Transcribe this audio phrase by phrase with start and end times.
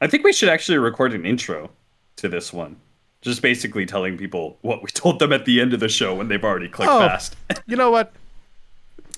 [0.00, 1.70] I think we should actually record an intro
[2.16, 2.76] to this one.
[3.20, 6.28] Just basically telling people what we told them at the end of the show when
[6.28, 7.00] they've already clicked Oh.
[7.00, 7.36] past.
[7.66, 8.12] You know what?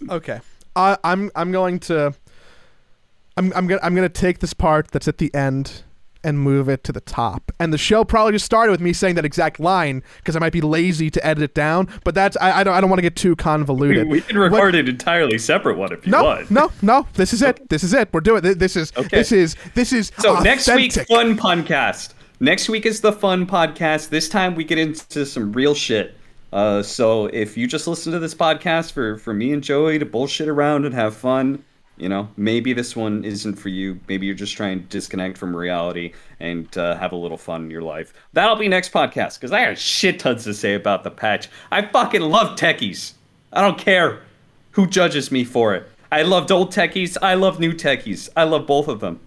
[0.09, 0.41] Okay.
[0.75, 2.15] I, I'm I'm going to
[3.37, 5.83] I'm I'm gonna I'm gonna take this part that's at the end
[6.23, 7.51] and move it to the top.
[7.59, 10.53] And the show probably just started with me saying that exact line because I might
[10.53, 11.89] be lazy to edit it down.
[12.05, 14.09] But that's I, I don't I don't want to get too convoluted.
[14.09, 16.51] we can record an entirely separate one if you no, want.
[16.51, 17.07] no, no.
[17.15, 17.69] This is it.
[17.69, 18.09] This is it.
[18.13, 18.59] We're doing it.
[18.59, 19.09] This is Okay.
[19.11, 22.15] this is this is So next week's fun podcast.
[22.41, 24.09] Next week is the fun podcast.
[24.09, 26.17] This time we get into some real shit.
[26.53, 30.05] Uh, so if you just listen to this podcast for for me and Joey to
[30.07, 31.63] bullshit around and have fun,
[32.01, 34.01] you know, maybe this one isn't for you.
[34.09, 37.71] Maybe you're just trying to disconnect from reality and uh, have a little fun in
[37.71, 38.15] your life.
[38.33, 41.49] That'll be next podcast because I got shit tons to say about the patch.
[41.71, 43.13] I fucking love techies.
[43.53, 44.23] I don't care
[44.73, 45.91] who judges me for it.
[46.11, 47.19] I loved old techies.
[47.21, 48.31] I love new techies.
[48.35, 49.21] I love both of them.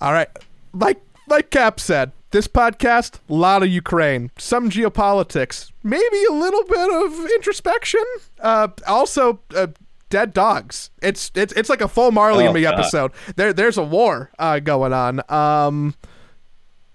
[0.00, 0.28] All right.
[0.72, 6.64] Like like Cap said, this podcast, a lot of Ukraine, some geopolitics, maybe a little
[6.64, 8.04] bit of introspection.
[8.40, 9.68] Uh, also, uh,
[10.12, 10.90] dead dogs.
[11.02, 12.74] It's it's it's like a full Marley Oh, and Me God.
[12.74, 13.12] episode.
[13.34, 15.22] There there's a war uh, going on.
[15.28, 15.94] Um,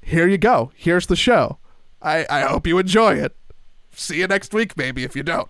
[0.03, 0.71] here you go.
[0.75, 1.57] Here's the show.
[2.01, 3.35] I I hope you enjoy it.
[3.91, 5.49] See you next week, maybe if you don't.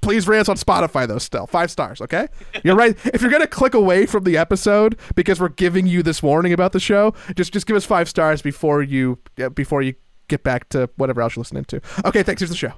[0.00, 1.18] Please rate us on Spotify though.
[1.18, 2.28] Still five stars, okay?
[2.64, 2.96] You're right.
[3.06, 6.72] If you're gonna click away from the episode because we're giving you this warning about
[6.72, 9.18] the show, just just give us five stars before you
[9.54, 9.94] before you
[10.28, 11.80] get back to whatever else you're listening to.
[12.04, 12.40] Okay, thanks.
[12.40, 12.72] Here's the show.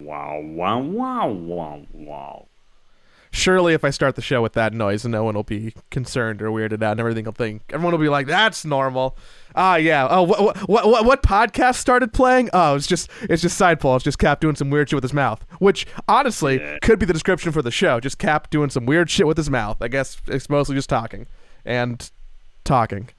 [0.00, 2.46] Wow, wow, wow, wow, wow.
[3.30, 6.48] Surely, if I start the show with that noise, no one will be concerned or
[6.50, 9.16] weirded out, and everything will think everyone will be like, "That's normal."
[9.54, 10.06] Ah, yeah.
[10.08, 12.48] Oh, what what what, what podcast started playing?
[12.52, 13.96] Oh, it's just it's just Sidepole.
[13.96, 16.78] It's just Cap doing some weird shit with his mouth, which honestly Yeah.
[16.80, 18.00] could be the description for the show.
[18.00, 19.76] Just Cap doing some weird shit with his mouth.
[19.82, 21.26] I guess it's mostly just talking
[21.64, 22.10] and
[22.64, 23.10] talking.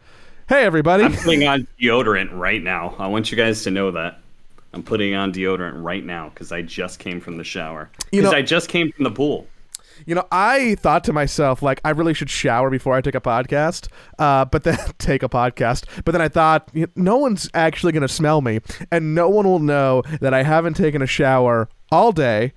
[0.48, 1.04] Hey, everybody.
[1.04, 2.96] I'm putting on deodorant right now.
[2.98, 4.20] I want you guys to know that.
[4.74, 7.90] I'm putting on deodorant right now because I just came from the shower.
[8.12, 9.48] You Because know- I just came from the pool.
[10.10, 13.22] You know, I thought to myself, like, I really should shower before I take a
[13.22, 13.90] podcast.
[14.18, 15.86] Uh, but then take a podcast.
[16.04, 18.60] But then I thought, no one's actually going to smell me,
[18.92, 22.54] and no one will know that I haven't taken a shower all day.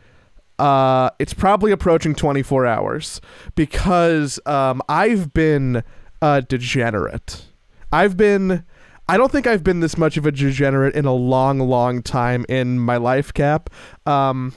[0.58, 3.20] Uh, it's probably approaching 24 hours
[3.54, 5.84] because um, I've been
[6.22, 7.44] a degenerate.
[7.92, 8.64] I've been.
[9.10, 12.46] I don't think I've been this much of a degenerate in a long, long time
[12.48, 13.68] in my life, Cap.
[14.06, 14.54] Um,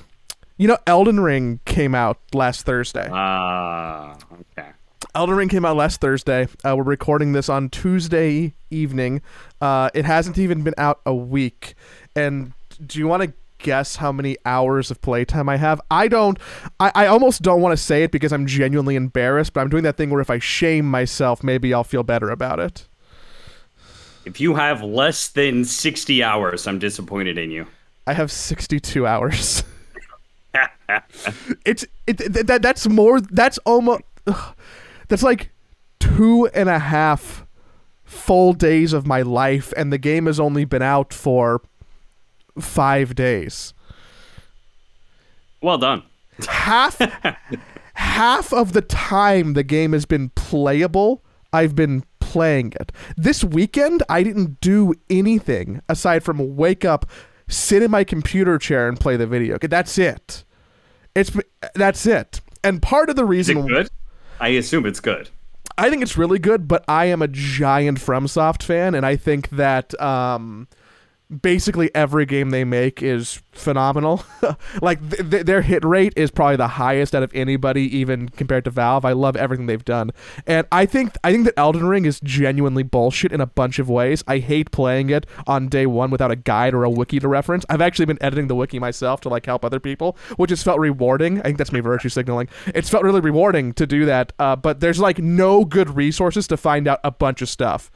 [0.57, 3.09] you know, Elden Ring came out last Thursday.
[3.11, 4.17] Ah,
[4.57, 4.69] okay.
[5.13, 6.47] Elden Ring came out last Thursday.
[6.63, 9.21] Uh, we're recording this on Tuesday evening.
[9.61, 11.75] Uh, it hasn't even been out a week.
[12.15, 12.53] And
[12.85, 15.81] do you want to guess how many hours of playtime I have?
[15.91, 16.37] I don't.
[16.79, 19.53] I, I almost don't want to say it because I'm genuinely embarrassed.
[19.53, 22.59] But I'm doing that thing where if I shame myself, maybe I'll feel better about
[22.59, 22.87] it.
[24.25, 27.67] If you have less than 60 hours, I'm disappointed in you.
[28.07, 29.63] I have 62 hours.
[31.65, 33.21] it's it th- that that's more.
[33.21, 34.03] That's almost.
[34.27, 34.55] ugh,
[35.07, 35.51] that's like
[35.99, 37.45] two and a half
[38.03, 41.61] full days of my life, and the game has only been out for
[42.59, 43.73] five days.
[45.61, 46.03] Well done.
[46.47, 46.99] Half
[47.95, 52.91] half of the time the game has been playable, I've been playing it.
[53.15, 57.05] This weekend, I didn't do anything aside from wake up,
[57.47, 59.55] sit in my computer chair, and play the video.
[59.55, 60.43] Okay, That's it.
[61.15, 61.31] It's
[61.73, 62.41] that's it.
[62.63, 63.89] And part of the Is reason it good?
[64.39, 65.29] I assume it's good.
[65.77, 69.49] I think it's really good, but I am a giant FromSoft fan, and I think
[69.49, 70.67] that um,
[71.41, 74.23] basically every game they make is phenomenal.
[74.81, 78.63] like th- th- their hit rate is probably the highest out of anybody, even compared
[78.65, 79.05] to Valve.
[79.05, 80.11] I love everything they've done,
[80.45, 83.89] and I think I think that Elden Ring is genuinely bullshit in a bunch of
[83.89, 84.23] ways.
[84.27, 87.65] I hate playing it on day one without a guide or a wiki to reference.
[87.69, 90.79] I've actually been editing the wiki myself to like help other people, which has felt
[90.79, 91.39] rewarding.
[91.39, 92.49] I think that's me virtue signaling.
[92.67, 96.57] It's felt really rewarding to do that, uh, but there's like no good resources to
[96.57, 97.91] find out a bunch of stuff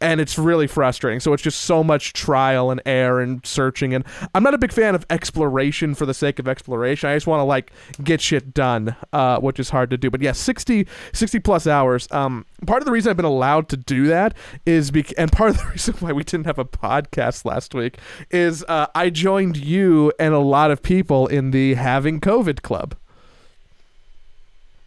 [0.00, 1.20] and it's really frustrating.
[1.20, 3.94] So it's just so much trial and error and searching.
[3.94, 4.04] And
[4.34, 7.10] I'm not a big fan of exploration for the sake of exploration.
[7.10, 7.72] I just want to like
[8.02, 10.10] get shit done, uh, which is hard to do.
[10.10, 12.06] But yeah, 60, 60 plus hours.
[12.10, 14.34] Um, part of the reason I've been allowed to do that
[14.66, 17.98] is bec- and part of the reason why we didn't have a podcast last week
[18.30, 22.94] is uh, I joined you and a lot of people in the having COVID club.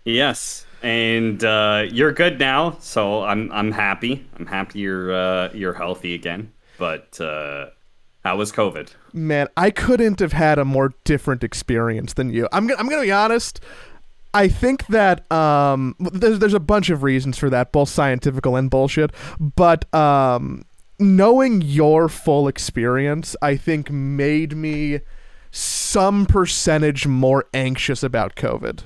[0.04, 4.26] Yes, and uh, you're good now, so I'm I'm happy.
[4.38, 6.52] I'm happy you're uh, you're healthy again.
[6.78, 7.68] But uh,
[8.24, 8.94] how was COVID?
[9.14, 12.48] Man, I couldn't have had a more different experience than you.
[12.52, 13.60] I'm I'm gonna be honest.
[14.34, 18.70] I think that um, there's there's a bunch of reasons for that, both scientific and
[18.70, 19.12] bullshit.
[19.40, 20.64] But um,
[21.00, 25.02] knowing your full experience, I think made me
[25.52, 28.84] some percentage more anxious about COVID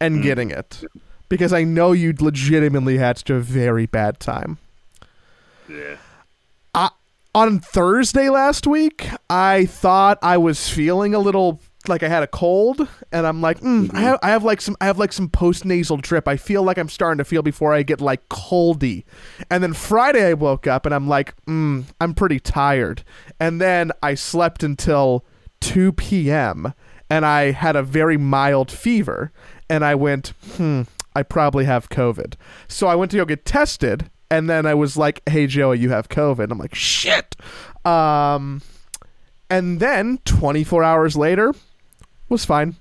[0.00, 0.82] and getting it
[1.34, 4.58] because I know you legitimately had such a very bad time.
[5.68, 5.96] Yeah.
[7.34, 12.28] on Thursday last week, I thought I was feeling a little like I had a
[12.28, 15.28] cold, and I'm like, mm, I have I have like some I have like some
[15.28, 16.28] post nasal drip.
[16.28, 19.02] I feel like I'm starting to feel before I get like coldy,
[19.50, 23.02] and then Friday I woke up and I'm like, mm, I'm pretty tired,
[23.40, 25.24] and then I slept until
[25.62, 26.74] 2 p.m.
[27.10, 29.32] and I had a very mild fever,
[29.68, 30.82] and I went, hmm,
[31.14, 32.34] I probably have COVID.
[32.68, 35.90] So I went to go get tested, and then I was like, "Hey Joey, you
[35.90, 37.36] have COVID." I'm like, "Shit."
[37.84, 38.62] Um,
[39.50, 41.52] and then 24 hours later,
[42.28, 42.76] was fine.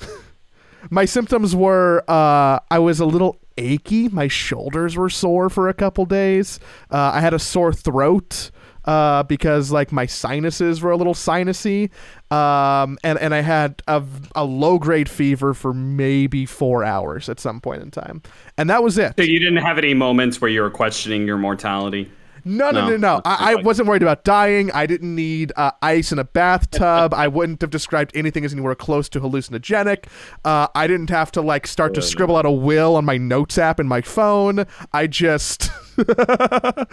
[0.90, 4.08] My symptoms were uh, I was a little achy.
[4.08, 6.58] My shoulders were sore for a couple days.
[6.90, 8.50] Uh, I had a sore throat
[8.84, 11.90] uh, because like my sinuses were a little sinusy,
[12.30, 14.02] um, and and I had a,
[14.34, 18.22] a low grade fever for maybe four hours at some point in time,
[18.58, 19.14] and that was it.
[19.16, 22.10] So you didn't have any moments where you were questioning your mortality?
[22.44, 22.96] No, no, no, No.
[22.96, 23.22] no.
[23.24, 24.72] I, I wasn't worried about dying.
[24.72, 27.14] I didn't need uh, ice in a bathtub.
[27.14, 30.06] I wouldn't have described anything as anywhere close to hallucinogenic.
[30.44, 33.58] Uh, I didn't have to like start to scribble out a will on my notes
[33.58, 34.66] app in my phone.
[34.92, 35.70] I just,
[36.08, 36.86] uh,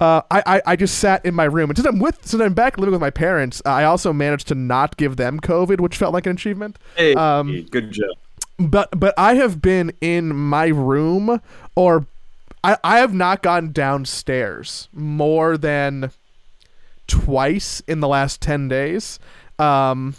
[0.00, 1.70] I, I, I just sat in my room.
[1.70, 4.54] And since I'm with, since I'm back living with my parents, I also managed to
[4.54, 6.76] not give them COVID, which felt like an achievement.
[6.96, 8.16] Hey, Um, good job.
[8.58, 11.40] but but I have been in my room
[11.74, 12.06] or
[12.64, 16.10] I, I have not gone downstairs more than
[17.06, 19.20] twice in the last 10 days
[19.60, 20.14] um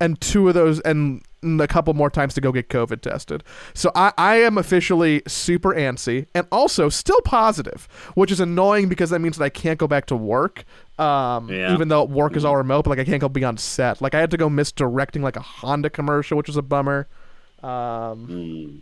[0.00, 3.42] and two of those and a couple more times to go get covid tested
[3.74, 9.10] so i i am officially super antsy and also still positive which is annoying because
[9.10, 10.64] that means that i can't go back to work
[10.98, 11.74] um Yeah.
[11.74, 14.14] even though work is all remote but like i can't go be on set like
[14.14, 17.08] i had to go misdirecting like a honda commercial which was a bummer
[17.62, 18.80] um Mm.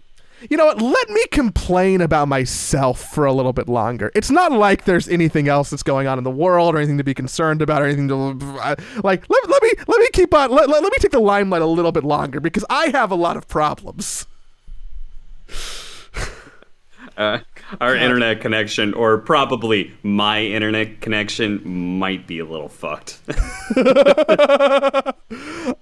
[0.48, 0.80] You know what?
[0.80, 4.10] Let me complain about myself for a little bit longer.
[4.14, 7.04] It's not like there's anything else that's going on in the world or anything to
[7.04, 8.14] be concerned about or anything to
[9.02, 9.28] like.
[9.28, 10.50] Let, let me let me keep on.
[10.50, 13.16] Let, let, let me take the limelight a little bit longer because I have a
[13.16, 14.26] lot of problems.
[17.16, 17.40] Uh,
[17.80, 23.18] our internet connection, or probably my internet connection, might be a little fucked.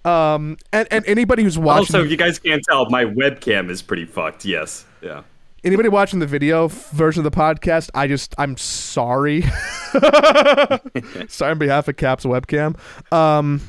[0.05, 3.83] Um, and and anybody who's watching also, if you guys can't tell, my webcam is
[3.83, 4.45] pretty fucked.
[4.45, 4.85] Yes.
[5.01, 5.23] Yeah.
[5.65, 9.43] anybody watching the video version of the podcast, I just I'm sorry.
[11.29, 12.77] sorry on behalf of Cap's webcam.
[13.13, 13.61] Um,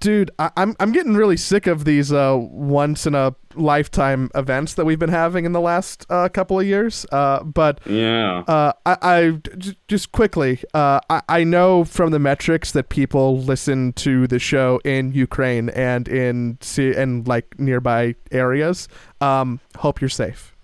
[0.00, 4.74] dude, I, I'm I'm getting really sick of these uh once in a lifetime events
[4.74, 7.04] that we've been having in the last uh, couple of years.
[7.10, 8.44] Uh, but Yeah.
[8.46, 13.38] uh, I, I j- just quickly, uh, I, I know from the metrics that people
[13.40, 18.86] listen to the show in Ukraine and in and like nearby areas.
[19.20, 20.54] Um, hope you're safe.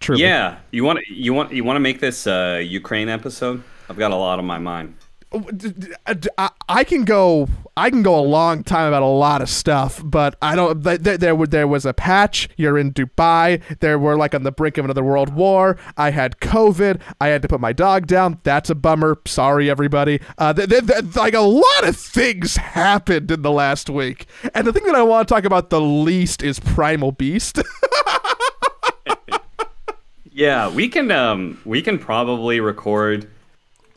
[0.00, 0.22] Truly.
[0.22, 0.58] Yeah.
[0.70, 3.62] You want you want you want to make this uh, Ukraine episode?
[3.88, 4.94] I've got a lot on my mind.
[6.68, 7.48] I, can go.
[7.76, 10.82] I can go a long time about a lot of stuff, but I don't.
[10.82, 12.48] th- th- There, there was a patch.
[12.56, 13.60] You're in Dubai.
[13.80, 15.76] There were like on the brink of another world war.
[15.98, 17.00] I had COVID.
[17.20, 18.40] I had to put my dog down.
[18.42, 19.18] That's a bummer.
[19.26, 20.20] Sorry, everybody.
[20.38, 20.54] Uh,
[21.14, 25.02] like a lot of things happened in the last week, and the thing that I
[25.02, 27.60] want to talk about the least is Primal Beast.
[30.30, 33.28] Yeah, we can um we can probably record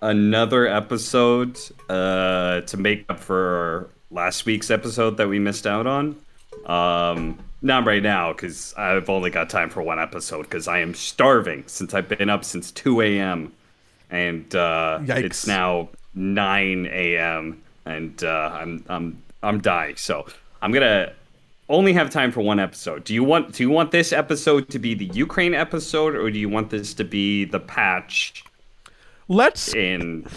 [0.02, 6.16] another episode uh to make up for last week's episode that we missed out on.
[6.66, 10.94] Um not right now cuz I've only got time for one episode cuz I am
[10.94, 13.52] starving since I've been up since 2 a.m.
[14.10, 17.62] and uh it's now 9 a.m.
[17.86, 19.96] and uh I'm I'm I'm dying.
[19.96, 20.28] So,
[20.62, 21.12] I'm going to
[21.70, 23.04] only have time for one episode.
[23.04, 26.38] Do you want do you want this episode to be the Ukraine episode or do
[26.38, 28.44] you want this to be the patch
[29.32, 30.28] let's in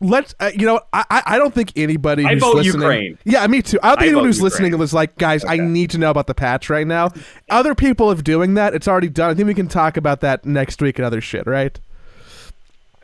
[0.00, 0.34] let's.
[0.40, 0.80] Uh, you know.
[0.92, 2.24] I I don't think anybody.
[2.24, 3.18] I who's vote listening, Ukraine.
[3.24, 3.78] Yeah, me too.
[3.82, 6.26] I don't think I anyone who's listening was like, guys, I need to know about
[6.26, 7.10] the patch right now.
[7.50, 8.74] Other people have doing that.
[8.74, 9.30] It's already done.
[9.30, 11.78] I think we can talk about that next week and other shit, right?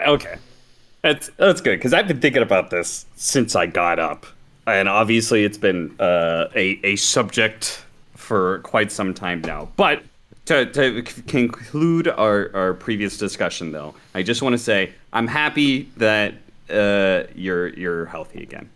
[0.01, 0.37] Okay.
[1.03, 4.27] That's that's good cuz I've been thinking about this since I got up.
[4.67, 7.85] And obviously it's been uh, a a subject
[8.15, 9.69] for quite some time now.
[9.77, 10.05] But
[10.47, 15.89] to, to conclude our, our previous discussion though, I just want to say I'm happy
[15.97, 16.35] that
[16.71, 18.69] uh, you're you're healthy again.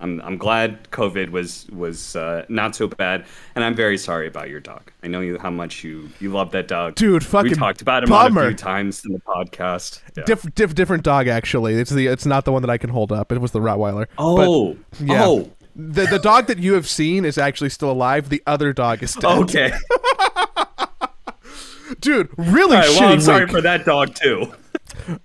[0.00, 4.48] I'm I'm glad COVID was was uh, not so bad, and I'm very sorry about
[4.50, 4.90] your dog.
[5.02, 8.02] I know you how much you you love that dog, Dude, fucking We talked about
[8.04, 10.00] him a few times in the podcast.
[10.16, 10.24] Yeah.
[10.24, 11.74] Diff, diff, different dog actually.
[11.74, 13.30] It's the it's not the one that I can hold up.
[13.30, 14.06] It was the Rottweiler.
[14.18, 15.24] oh, yeah.
[15.24, 18.28] oh, The the dog that you have seen is actually still alive.
[18.28, 19.38] The other dog is dead.
[19.38, 19.72] okay.
[22.00, 23.52] Dude, really All right, shitty well, I'm sorry week.
[23.52, 24.52] for that dog too.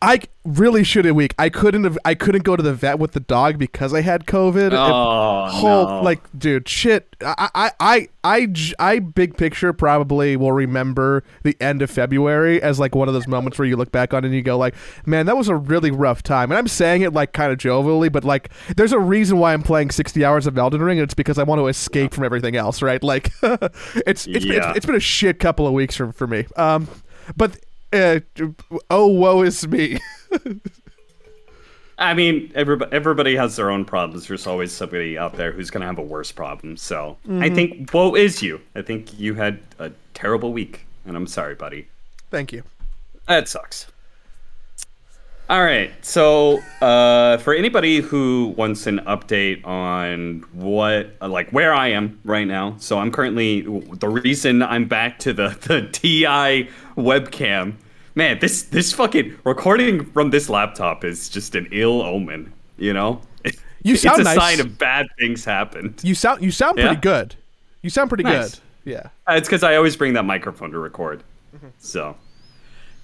[0.02, 1.34] I really shitty week.
[1.38, 1.98] I couldn't have.
[2.06, 4.72] I couldn't go to the vet with the dog because I had COVID.
[4.74, 6.02] Oh, whole no.
[6.02, 11.90] like dude shit I, I, I, I, big picture probably will remember the end of
[11.90, 14.42] february as like one of those moments where you look back on it and you
[14.42, 17.52] go like man that was a really rough time and i'm saying it like kind
[17.52, 21.00] of jovially but like there's a reason why i'm playing 60 hours of elden ring
[21.00, 23.32] and it's because i want to escape from everything else right like
[24.06, 24.70] it's it's, Yeah.
[24.70, 26.88] it's it's been a shit couple of weeks for, for me um
[27.36, 27.58] but
[27.98, 28.20] uh,
[28.90, 30.00] oh woe is me
[32.00, 34.28] I mean, everybody, everybody has their own problems.
[34.28, 36.78] There's always somebody out there who's going to have a worse problem.
[36.78, 37.44] So Mm-hmm.
[37.44, 38.62] I think, woe is you.
[38.76, 41.88] I think you had a terrible week, and I'm sorry, buddy.
[42.30, 42.62] thank you
[43.28, 43.88] That sucks.
[45.50, 45.92] All right.
[46.06, 52.46] So, uh, for anybody who wants an update on what, like, where I am right
[52.46, 57.76] now, so I'm currently the reason I'm back to the the TI webcam.
[58.18, 62.52] Man, this this fucking recording from this laptop is just an ill omen.
[62.80, 63.22] You know,
[63.84, 64.36] You it's sound a nice.
[64.36, 66.00] sign of bad things happened.
[66.04, 67.00] you sound you sound pretty Yeah?
[67.00, 67.36] good
[67.84, 68.56] you sound pretty Nice.
[68.56, 71.22] good yeah Uh, It's because I always bring that microphone to record.
[71.78, 72.16] So,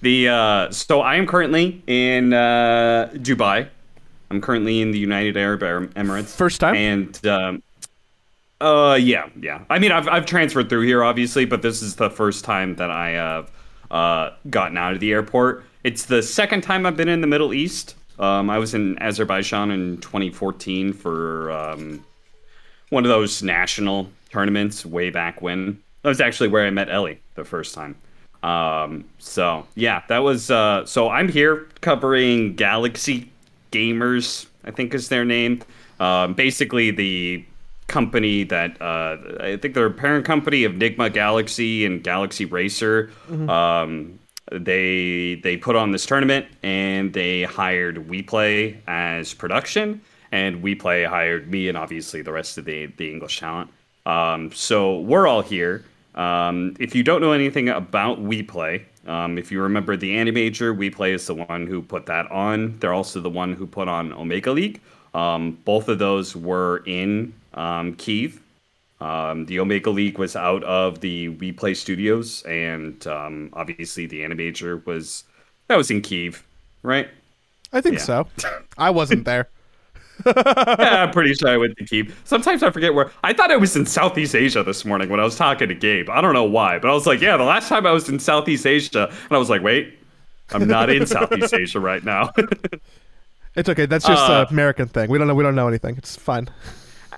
[0.02, 3.68] the uh, so I am currently in uh, Dubai.
[4.32, 5.60] I'm currently in the United Arab
[5.94, 6.34] Emirates.
[6.34, 6.74] First time?
[6.74, 7.62] And um,
[8.60, 9.60] uh, yeah, yeah.
[9.70, 12.90] I mean, I've I've transferred through here, obviously, but this is the first time that
[12.90, 13.50] I have
[13.94, 15.64] uh, gotten out of the airport.
[15.84, 17.94] It's the second time I've been in the Middle East.
[18.18, 22.04] Um, I was in Azerbaijan in 2014 for um,
[22.90, 25.80] one of those national tournaments way back when.
[26.02, 27.94] That was actually where I met Ellie the first time.
[28.42, 30.50] Um, so yeah, that was.
[30.50, 33.30] Uh, so I'm here covering Galaxy
[33.72, 35.62] Gamers, I think is their name.
[36.00, 37.44] Um, basically, the
[37.86, 43.10] company that uh, I think they're a parent company of Nigma Galaxy and Galaxy Racer.
[43.48, 44.18] Um,
[44.50, 50.00] they they put on this tournament and they hired WePlay as production,
[50.32, 53.70] and WePlay hired me and obviously the rest of the the English talent.
[54.06, 55.84] Um, so we're all here.
[56.14, 61.14] Um, if you don't know anything about WePlay, um, if you remember the AniMajor, WePlay
[61.14, 62.78] is the one who put that on.
[62.78, 64.80] They're also the one who put on Omega League.
[65.12, 68.40] Um, both of those were in um, Kiev.
[69.00, 74.84] Um, the Omega League was out of the WePlay studios, and um, obviously the AniMajor
[74.86, 75.24] was
[75.68, 76.44] that was in Kiev,
[76.82, 77.08] right?
[77.72, 78.02] I think Yeah.
[78.02, 78.28] so.
[78.78, 79.48] I wasn't there.
[80.24, 82.18] yeah, I'm pretty sure I went to Kiev.
[82.24, 83.10] Sometimes I forget where.
[83.24, 86.08] I thought I was in Southeast Asia this morning when I was talking to Gabe.
[86.08, 88.18] I don't know why, but I was like, yeah, the last time I was in
[88.20, 89.98] Southeast Asia, and I was like, wait,
[90.52, 92.30] I'm not in Southeast Asia right now.
[93.56, 93.86] It's okay.
[93.86, 95.10] That's just Uh, a American thing.
[95.10, 95.34] We don't know.
[95.34, 95.96] We don't know anything.
[95.96, 96.48] It's fine.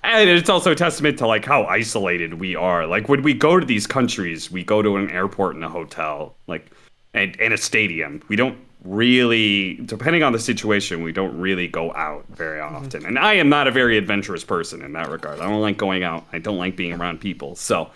[0.06, 2.86] And it's also a testament to like how isolated we are.
[2.86, 6.36] Like when we go to these countries, we go to an airport and a hotel,
[6.46, 6.70] like
[7.12, 8.22] and, and a stadium.
[8.28, 13.04] We don't really, depending on the situation, we don't really go out very often.
[13.04, 15.40] And I am not a very adventurous person in that regard.
[15.40, 16.24] I don't like going out.
[16.32, 17.56] I don't like being around people.
[17.56, 17.90] So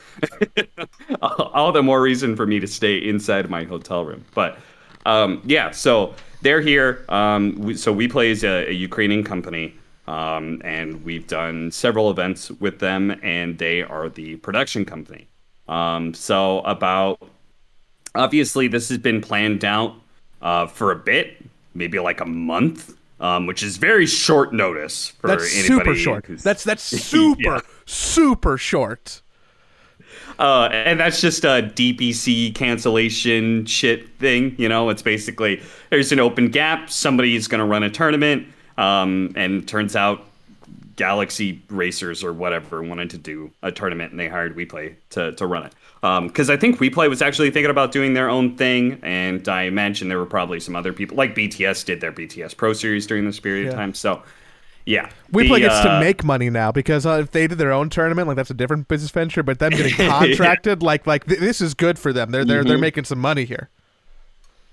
[1.23, 4.25] all the more reason for me to stay inside my hotel room.
[4.35, 4.59] But
[5.07, 7.05] um, yeah, so they're here.
[7.09, 9.76] Um, we, so WePlay as a, a Ukrainian company.
[10.11, 15.29] Um, and we've done several events with them, and they are the production company.
[15.69, 17.21] Um, so about
[18.14, 19.95] obviously this has been planned out
[20.43, 21.37] uh, for a bit,
[21.75, 25.95] maybe like a month, um, which is very short notice for That's anybody.
[25.95, 26.25] super short.
[26.43, 27.61] That's that's super Yeah.
[27.87, 29.23] super short.
[30.38, 34.55] Uh, and that's just a DPC cancellation shit thing.
[34.59, 36.88] You know, it's basically there's an open gap.
[36.90, 38.49] Somebody's going to run a tournament,
[38.80, 40.25] um, and turns out
[40.96, 45.46] Galaxy Racers or whatever wanted to do a tournament, and they hired WePlay to to
[45.46, 45.75] run it.
[46.28, 50.08] Because I think WePlay was actually thinking about doing their own thing, and I imagine
[50.08, 53.38] there were probably some other people, like BTS did their BTS Pro Series during this
[53.38, 53.70] period Yeah.
[53.72, 53.92] of time.
[53.94, 54.22] So,
[54.87, 57.72] yeah, WePlay The, gets uh, to make money now because uh, if they did their
[57.72, 59.42] own tournament, like that's a different business venture.
[59.42, 62.30] But them getting contracted, like like th- this is good for them.
[62.30, 62.68] They're they're Mm-hmm.
[62.68, 63.68] they're making some money here.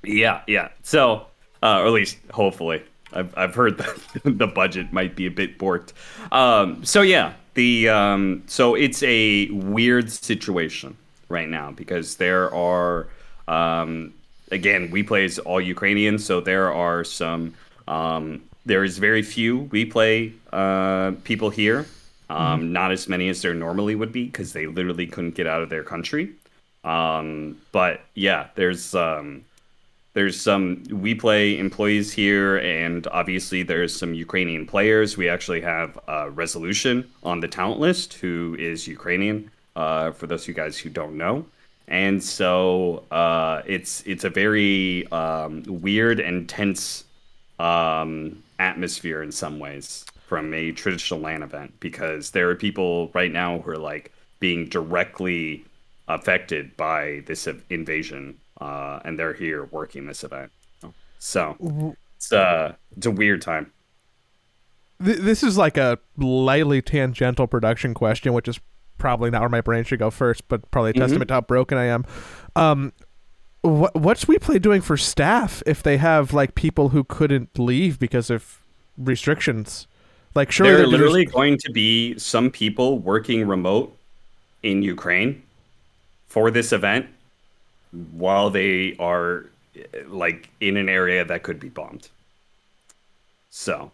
[0.03, 0.69] Yeah, yeah.
[0.83, 1.27] So,
[1.61, 2.83] uh, or at least hopefully,
[3.13, 5.93] I've I've heard that the budget might be a bit borked.
[6.31, 10.97] Um, so yeah, the um, so it's a weird situation
[11.29, 13.07] right now because there are
[13.47, 14.13] um,
[14.51, 17.53] again WePlay as all Ukrainians, so there are some
[17.87, 21.85] um, there is very few WePlay uh, people here.
[22.29, 22.73] Um, mm-hmm.
[22.73, 25.69] Not as many as there normally would be because they literally couldn't get out of
[25.69, 26.33] their country.
[26.83, 29.45] Um, but yeah, there's um,
[30.17, 35.15] there's some WePlay employees here, and obviously there's some Ukrainian players.
[35.15, 39.51] We actually have a Resolut1on on the talent list who is Ukrainian.
[39.75, 41.45] Uh, for those of you guys who don't know,
[41.87, 47.03] and so uh, it's it's a very um, weird and tense
[47.59, 53.31] um, atmosphere in some ways from a traditional LAN event because there are people right
[53.31, 55.63] now who are like being directly
[56.07, 60.51] affected by this invasion, uh, and they're here working this event.
[61.19, 63.71] So it's uh, it's a weird time.
[64.99, 68.59] This is like a lightly tangential production question, which is
[68.97, 71.01] probably not where my brain should go first, but probably a mm-hmm.
[71.01, 72.05] testament to how broken I am.
[72.55, 72.93] Um,
[73.61, 78.29] what what's WePlay doing for staff if they have like people who couldn't leave because
[78.29, 78.59] of
[78.97, 79.87] restrictions?
[80.35, 81.35] Like, sure, there are literally just...
[81.35, 83.97] going to be some people working remote
[84.61, 85.41] in Ukraine
[86.27, 87.07] for this event
[87.91, 89.45] while they are
[90.07, 92.09] like in an area that could be bombed.
[93.49, 93.91] So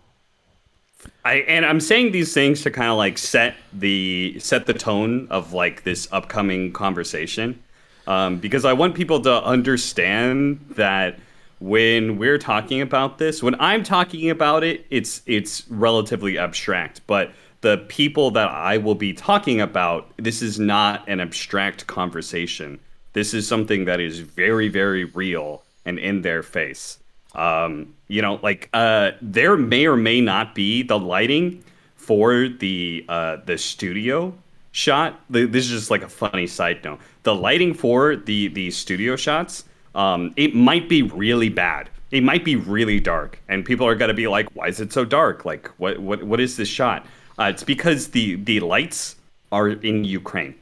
[1.25, 5.27] I and I'm saying these things to kind of like set the set the tone
[5.29, 7.61] of like this upcoming conversation,
[8.07, 11.19] um, because I want people to understand that
[11.59, 17.31] when we're talking about this, when I'm talking about it, it's it's relatively abstract, but
[17.61, 22.77] the people that I will be talking about, this is not an abstract conversation.
[23.13, 26.99] This is something that is very, very real and in their face.
[27.35, 31.63] Um, you know, like uh, there may or may not be the lighting
[31.95, 34.33] for the uh, the studio
[34.71, 35.19] shot.
[35.29, 36.99] This is just like a funny side note.
[37.23, 39.63] The lighting for the the studio shots,
[39.95, 41.89] um, it might be really bad.
[42.11, 45.05] It might be really dark, and people are gonna be like, "Why is it so
[45.05, 45.45] dark?
[45.45, 47.05] Like, what what what is this shot?"
[47.39, 49.15] Uh, it's because the the lights
[49.51, 50.55] are in Ukraine.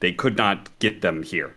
[0.00, 1.56] They could not get them here.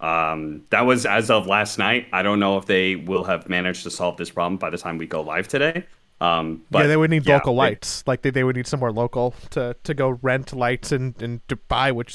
[0.00, 2.08] Um, that was as of last night.
[2.12, 4.98] I don't know if they will have managed to solve this problem by the time
[4.98, 5.84] we go live today.
[6.20, 8.04] Um, but yeah, they would need yeah, local lights.
[8.06, 11.56] Like they, they would need somewhere local to, to go rent lights and and to
[11.56, 11.92] buy.
[11.92, 12.14] Which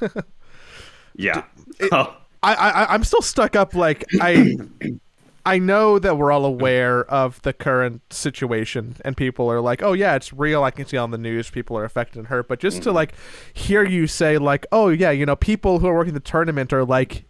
[1.14, 1.44] yeah,
[1.78, 2.16] it, oh.
[2.42, 3.74] I I I'm still stuck up.
[3.74, 4.56] Like I
[5.46, 9.92] I know that we're all aware of the current situation, and people are like, "Oh
[9.92, 12.48] yeah, it's real." I can see on the news people are affected and hurt.
[12.48, 12.84] But just mm-hmm.
[12.84, 13.14] to like
[13.52, 16.84] hear you say, like, "Oh yeah, you know, people who are working the tournament are
[16.84, 17.24] like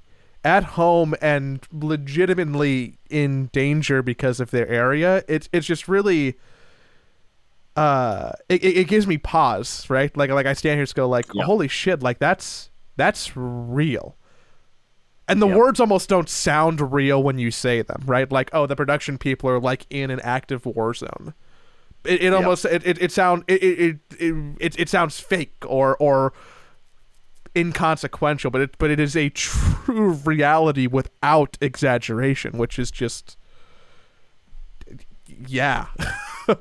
[0.44, 6.36] at home and legitimately in danger because of their area," it's it's just really
[7.76, 11.26] uh it, it gives me pause right like like i stand here and go like
[11.34, 11.44] yep.
[11.44, 14.16] holy shit like that's that's real
[15.28, 15.56] and the yep.
[15.56, 18.30] words almost don't sound real when you say them, right?
[18.30, 21.34] Like, oh, the production people are like in an active war zone.
[22.04, 26.34] It, it almost it, it, it sound it, it, it, it sounds fake or or
[27.56, 33.38] inconsequential, but it but it is a true reality without exaggeration, which is just
[35.46, 35.86] yeah.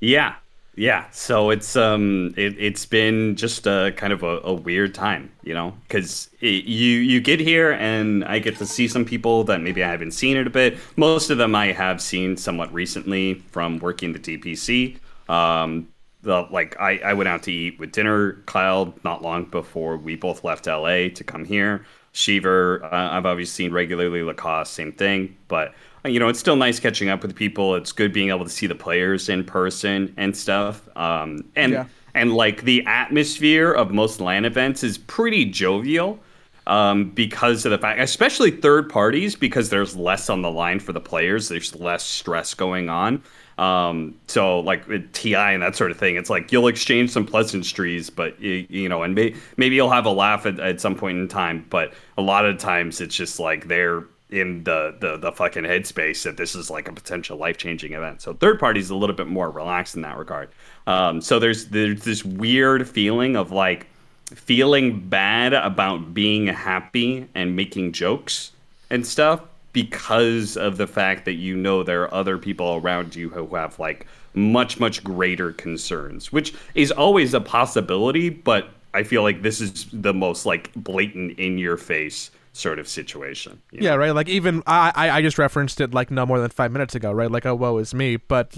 [0.00, 0.34] yeah,
[0.78, 5.32] yeah, so it's um it, it's been just a kind of a, a weird time,
[5.42, 9.60] you know, because you you get here and I get to see some people that
[9.60, 10.78] maybe I haven't seen in a bit.
[10.96, 14.98] Most of them I have seen somewhat recently from working the DPC.
[15.28, 15.88] Um,
[16.22, 20.14] the like I, I went out to eat with dinner Kyle not long before we
[20.14, 21.86] both left LA to come here.
[22.12, 24.22] Shiver, uh, I've obviously seen regularly.
[24.22, 27.74] Lacoste, same thing, but you know, it's still nice catching up with people.
[27.74, 30.88] It's good being able to see the players in person and stuff.
[30.96, 31.84] Um, and yeah.
[32.14, 36.20] and like the atmosphere of most LAN events is pretty jovial.
[36.66, 40.92] Um, because of the fact, especially third parties, because there's less on the line for
[40.92, 41.48] the players.
[41.48, 43.22] There's less stress going on.
[43.58, 48.08] Um, so like TI and that sort of thing, it's like you'll exchange some pleasantries,
[48.08, 51.18] but you, you know, and may, maybe you'll have a laugh at, at some point
[51.18, 51.66] in time.
[51.68, 56.22] But a lot of times, it's just like they're in the, the the fucking headspace
[56.22, 58.22] that this is like a potential life changing event.
[58.22, 60.50] So third party is a little bit more relaxed in that regard.
[60.86, 63.88] Um, so there's there's this weird feeling of like
[64.26, 68.52] feeling bad about being happy and making jokes
[68.90, 69.40] and stuff
[69.82, 73.78] because of the fact that you know there are other people around you who have
[73.78, 79.60] like much much greater concerns, which is always a possibility, but I feel like this
[79.60, 83.62] is the most like blatant in your face sort of situation.
[83.70, 83.98] Yeah, know?
[83.98, 84.10] right.
[84.10, 87.30] Like even I, I just referenced it like no more than five minutes ago, right?
[87.30, 88.56] Like oh woe is me, but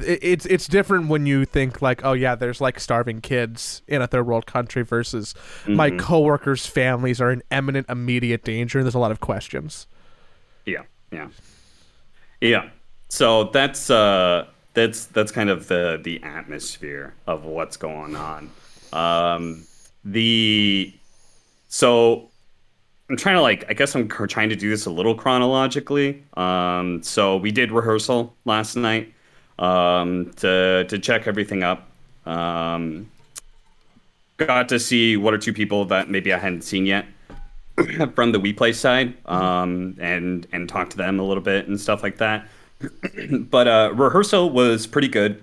[0.00, 4.06] it's it's different when you think like oh yeah there's like starving kids in a
[4.06, 5.76] third world country versus mm-hmm.
[5.76, 9.86] my coworkers families are in imminent immediate danger and there's a lot of questions
[10.68, 11.28] yeah yeah
[12.40, 12.68] yeah
[13.08, 18.50] so that's uh, that's that's kind of the the atmosphere of what's going on.
[18.92, 19.64] Um,
[20.04, 20.92] the
[21.68, 22.28] so
[23.08, 26.22] I'm trying to like I guess I'm trying to do this a little chronologically.
[26.36, 29.12] Um, so we did rehearsal last night
[29.58, 31.90] um, to to check everything up.
[32.26, 33.10] Um,
[34.36, 37.06] got to see one or two people that maybe I hadn't seen yet
[38.14, 42.02] from the WePlay side, um, and and talk to them a little bit and stuff
[42.02, 42.46] like that.
[43.30, 45.42] but uh, rehearsal was pretty good.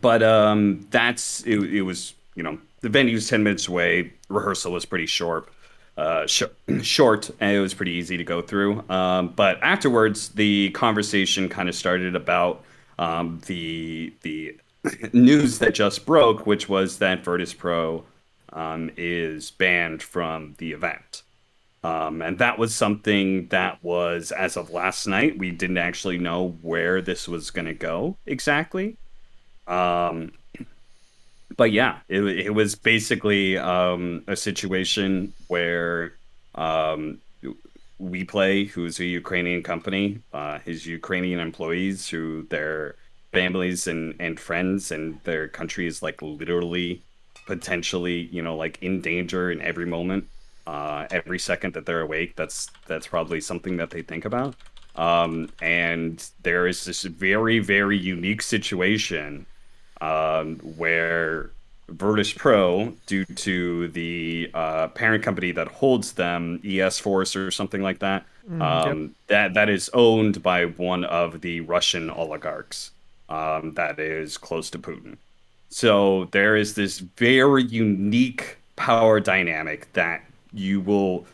[0.00, 1.82] But um, that's it, it.
[1.82, 4.12] was you know the venue's ten minutes away.
[4.28, 5.48] Rehearsal was pretty short.
[5.96, 6.42] Uh, sh-
[6.82, 8.88] short, and it was pretty easy to go through.
[8.90, 12.62] Um, but afterwards, the conversation kind of started about
[12.98, 14.56] um, the the
[15.12, 18.04] news that just broke, which was that Virtus Pro
[18.52, 21.22] um, is banned from the event.
[21.84, 26.56] Um, and that was something that was, as of last night, we didn't actually know
[26.62, 28.96] where this was going to go exactly.
[29.68, 30.32] Um,
[31.56, 36.14] but yeah, it, it was basically um, a situation where
[36.56, 37.18] um,
[38.00, 42.96] WePlay, who's a Ukrainian company, uh, his Ukrainian employees, who their
[43.32, 47.02] families and, and friends and their country is like literally
[47.46, 50.26] potentially, you know, like in danger in every moment
[50.68, 52.36] uh, every second that they're awake.
[52.36, 54.54] That's that's probably something that they think about.
[54.96, 59.46] Um, and there is this very very unique situation
[60.02, 61.50] um, where
[61.88, 67.82] Virtus Pro, due to the uh, parent company that holds them, ES Force or something
[67.82, 69.10] like that, mm, um, yep.
[69.28, 72.90] that that is owned by one of the Russian oligarchs
[73.30, 75.16] um, that is close to Putin.
[75.70, 81.26] So there is this very unique power dynamic that you will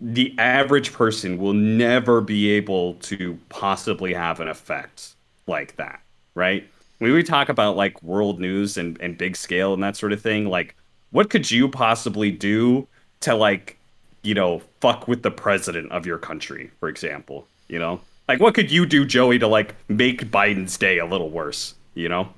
[0.00, 5.14] the average person will never be able to possibly have an effect
[5.46, 6.00] like that,
[6.34, 6.66] right?
[6.98, 10.22] When we talk about like world news and, and big scale and that sort of
[10.22, 10.74] thing, like
[11.10, 12.88] what could you possibly do
[13.20, 13.76] to like,
[14.22, 17.46] you know, fuck with the president of your country, for example?
[17.68, 18.00] You know?
[18.26, 22.08] Like what could you do, Joey, to like make Biden's day a little worse, you
[22.08, 22.32] know?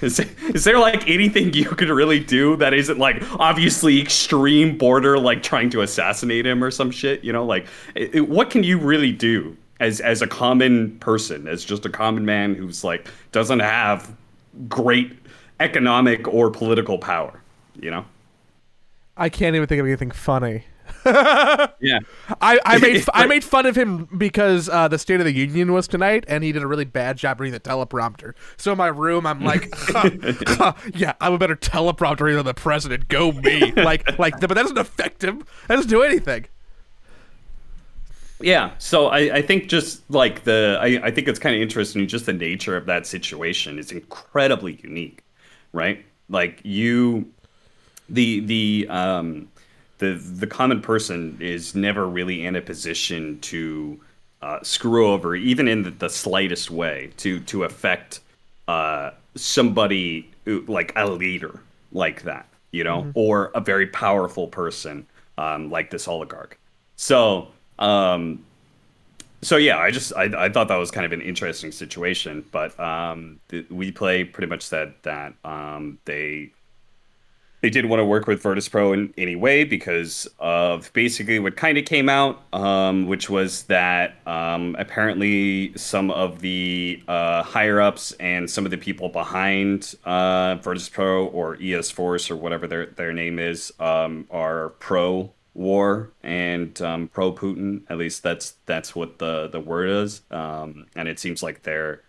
[0.00, 4.76] Is there, is there like anything you could really do that isn't like obviously extreme
[4.76, 7.24] border, like trying to assassinate him or some shit?
[7.24, 11.64] You know, like it, what can you really do as as a common person, as
[11.64, 14.14] just a common man who's like doesn't have
[14.68, 15.12] great
[15.60, 17.40] economic or political power?
[17.80, 18.04] You know,
[19.16, 20.64] I can't even think of anything funny.
[21.80, 22.00] yeah,
[22.40, 25.72] I, I made I made fun of him because uh, the State of the Union
[25.72, 28.34] was tonight, and he did a really bad job reading the teleprompter.
[28.56, 30.10] So in my room, I'm like, huh,
[30.46, 33.06] huh, yeah, I'm a better teleprompter reader than the president.
[33.06, 35.44] Go me, like like, but that doesn't affect him.
[35.68, 36.46] That doesn't do anything.
[38.40, 42.06] Yeah, so I, I think just like the I, I think it's kind of interesting.
[42.08, 45.22] Just the nature of that situation is incredibly unique,
[45.72, 46.04] right?
[46.28, 47.32] Like you,
[48.08, 49.48] the the um
[49.98, 54.00] the the common person is never really in a position to
[54.42, 58.20] uh, screw over, even in the, the, slightest way, to to affect
[58.68, 61.60] uh, somebody who, like a leader
[61.92, 63.10] like that, you know, mm-hmm.
[63.14, 65.06] or a very powerful person
[65.38, 66.58] um, like this oligarch.
[66.96, 68.44] So, um,
[69.42, 72.78] so yeah, I just I, I thought that was kind of an interesting situation, but
[72.78, 76.50] um, WePlay pretty much said that um, they
[77.66, 81.56] they did want to work with Virtus Pro in any way because of basically what
[81.56, 87.80] kind of came out, um, which was that um, apparently some of the uh, higher
[87.80, 92.68] ups and some of the people behind uh, Virtus Pro or ES Force or whatever
[92.68, 97.82] their their name is um, are pro war and um, pro Putin.
[97.90, 102.02] At least that's that's what the the word is, um, and it seems like they're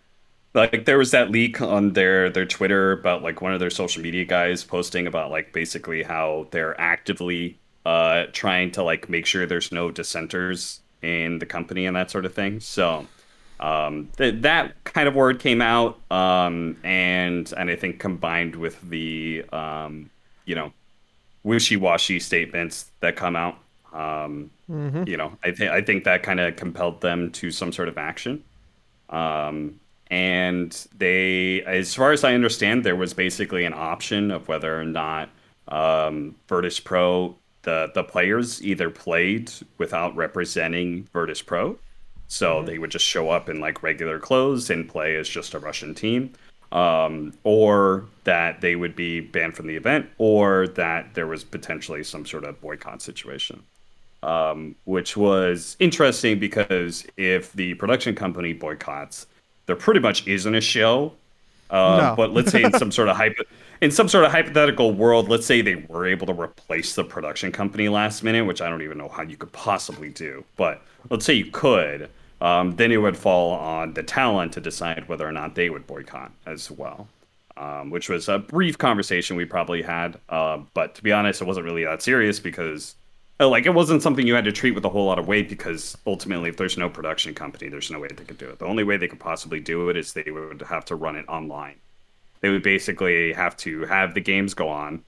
[0.58, 4.02] like there was that leak on their their Twitter about like one of their social
[4.02, 9.46] media guys posting about like basically how they're actively uh trying to like make sure
[9.46, 12.60] there's no dissenters in the company and that sort of thing.
[12.60, 13.06] So
[13.60, 18.80] um th- that kind of word came out um and and I think combined with
[18.88, 20.10] the um
[20.44, 20.72] you know
[21.44, 23.58] wishy-washy statements that come out
[23.92, 25.04] um mm-hmm.
[25.06, 27.98] you know I think I think that kind of compelled them to some sort of
[27.98, 28.44] action.
[29.10, 34.80] Um and they, as far as I understand, there was basically an option of whether
[34.80, 35.28] or not
[35.68, 41.78] um, Virtus Pro, the the players either played without representing Virtus Pro,
[42.28, 42.66] so mm-hmm.
[42.66, 45.94] they would just show up in like regular clothes and play as just a Russian
[45.94, 46.32] team,
[46.72, 52.02] um, or that they would be banned from the event, or that there was potentially
[52.04, 53.62] some sort of boycott situation.
[54.22, 59.26] um, which was interesting because if the production company boycotts,
[59.68, 61.12] there pretty much isn't a show.
[61.70, 62.14] Uh, No.
[62.16, 63.44] But let's say in some sort of hypo-
[63.82, 67.52] in some sort of hypothetical world, let's say they were able to replace the production
[67.52, 70.44] company last minute, which I don't even know how you could possibly do.
[70.56, 72.08] But let's say you could,
[72.40, 75.86] um, then it would fall on the talent to decide whether or not they would
[75.86, 77.06] boycott as well.
[77.58, 80.18] Um, which was a brief conversation we probably had.
[80.28, 82.94] Uh, but to be honest, it wasn't really that serious because,
[83.46, 85.96] like, it wasn't something you had to treat with a whole lot of weight because
[86.06, 88.58] ultimately, if there's no production company, there's no way they could do it.
[88.58, 91.28] The only way they could possibly do it is they would have to run it
[91.28, 91.76] online.
[92.40, 95.04] They would basically have to have the games go on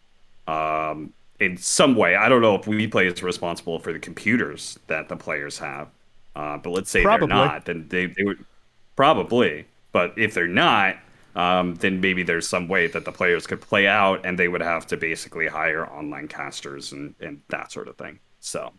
[0.47, 2.15] um, in some way.
[2.15, 5.89] I don't know if WePlay is responsible for the computers that the players have,
[6.37, 7.27] uh, but let's say Probably.
[7.27, 8.45] they're not, then they, they would
[8.95, 9.67] probably.
[9.93, 10.97] But if they're not,
[11.37, 14.63] um, then maybe there's some way that the players could play out, and they would
[14.63, 18.19] have to basically hire online casters and, and that sort of thing.
[18.41, 18.73] So,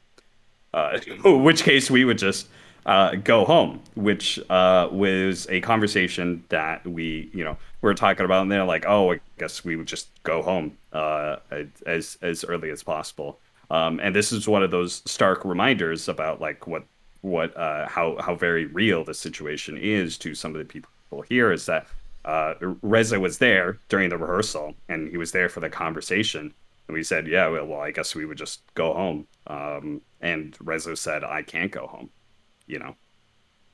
[0.74, 2.48] uh, in which case we would just
[2.86, 8.26] uh, go home, which uh, was a conversation that we, you know, we were talking
[8.26, 11.38] about, and they're like, "Oh, I guess we would just go home uh,
[11.86, 16.42] as as early as possible." Um, and this is one of those stark reminders about
[16.42, 16.84] like what
[17.22, 20.90] what uh, how how very real the situation is to some of the people
[21.22, 21.52] here.
[21.52, 21.88] Is that
[22.25, 26.53] uh, Reza was there during the rehearsal, and he was there for the conversation.
[26.88, 30.55] And we said, "Yeah, well, well I guess we would just go home." Um, and
[30.60, 32.10] Reza said, "I can't go home,"
[32.67, 32.95] you know.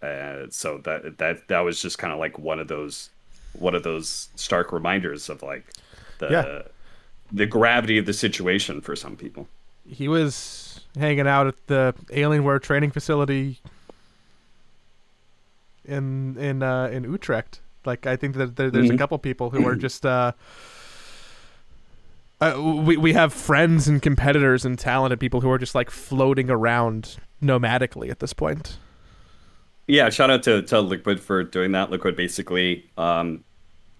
[0.02, 3.10] Uh, so that that that was just kind of like one of those
[3.54, 5.66] one of those stark reminders of like
[6.20, 6.62] the Yeah.
[7.32, 9.48] the gravity of the situation for some people.
[9.90, 13.60] He was hanging out at the Alienware training facility
[15.86, 17.60] in in uh, in Utrecht.
[17.88, 18.98] Like I think that there, there's a Mhm.
[19.00, 20.34] couple people who are just uh,
[22.40, 22.54] uh,
[22.86, 27.18] we we have friends and competitors and talented people who are just like floating around
[27.42, 28.78] nomadically at this point.
[29.88, 31.90] Yeah, shout out to, to Liquid for doing that.
[31.90, 33.44] Liquid basically um,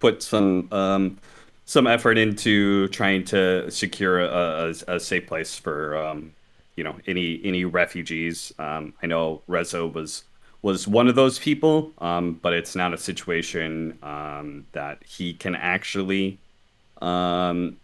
[0.00, 1.18] put some um,
[1.64, 6.32] some effort into trying to secure a, a, a safe place for um,
[6.76, 8.52] you know any any refugees.
[8.58, 10.24] Um, I know Rezo was
[10.62, 15.54] was one of those people, um, but it's not a situation um, that he can
[15.54, 16.38] actually
[17.00, 17.76] um,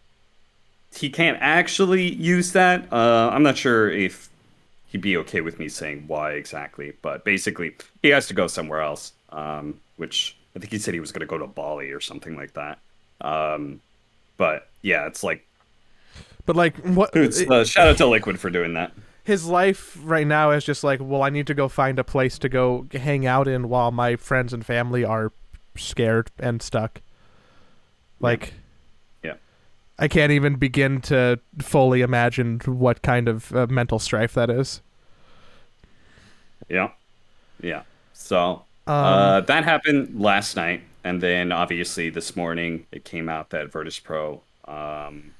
[0.94, 2.92] he can't actually use that.
[2.92, 4.28] Uh, I'm not sure if
[4.88, 8.80] he'd be okay with me saying why exactly, but basically he has to go somewhere
[8.80, 9.12] else.
[9.30, 12.36] Um, which I think he said he was going to go to Bali or something
[12.36, 12.78] like that.
[13.20, 13.80] Um,
[14.36, 15.46] but yeah, it's like
[16.46, 18.92] But like what it's, uh, shout out to Liquid for doing that.
[19.24, 22.38] His life right now is just like, well, I need to go find a place
[22.40, 25.32] to go hang out in while my friends and family are
[25.76, 27.00] scared and stuck.
[28.20, 28.54] Like,
[29.22, 29.34] Yeah.
[29.98, 34.82] I can't even begin to fully imagine what kind of uh, mental strife that is.
[36.68, 36.90] Yeah,
[37.62, 37.82] yeah.
[38.12, 43.50] So Um, uh, that happened last night, and then obviously this morning it came out
[43.50, 45.33] that Virtus Pro, um,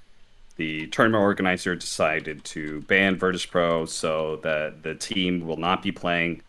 [0.56, 5.92] the tournament organizer, decided to ban Virtus Pro, so that the team will not be
[5.92, 6.42] playing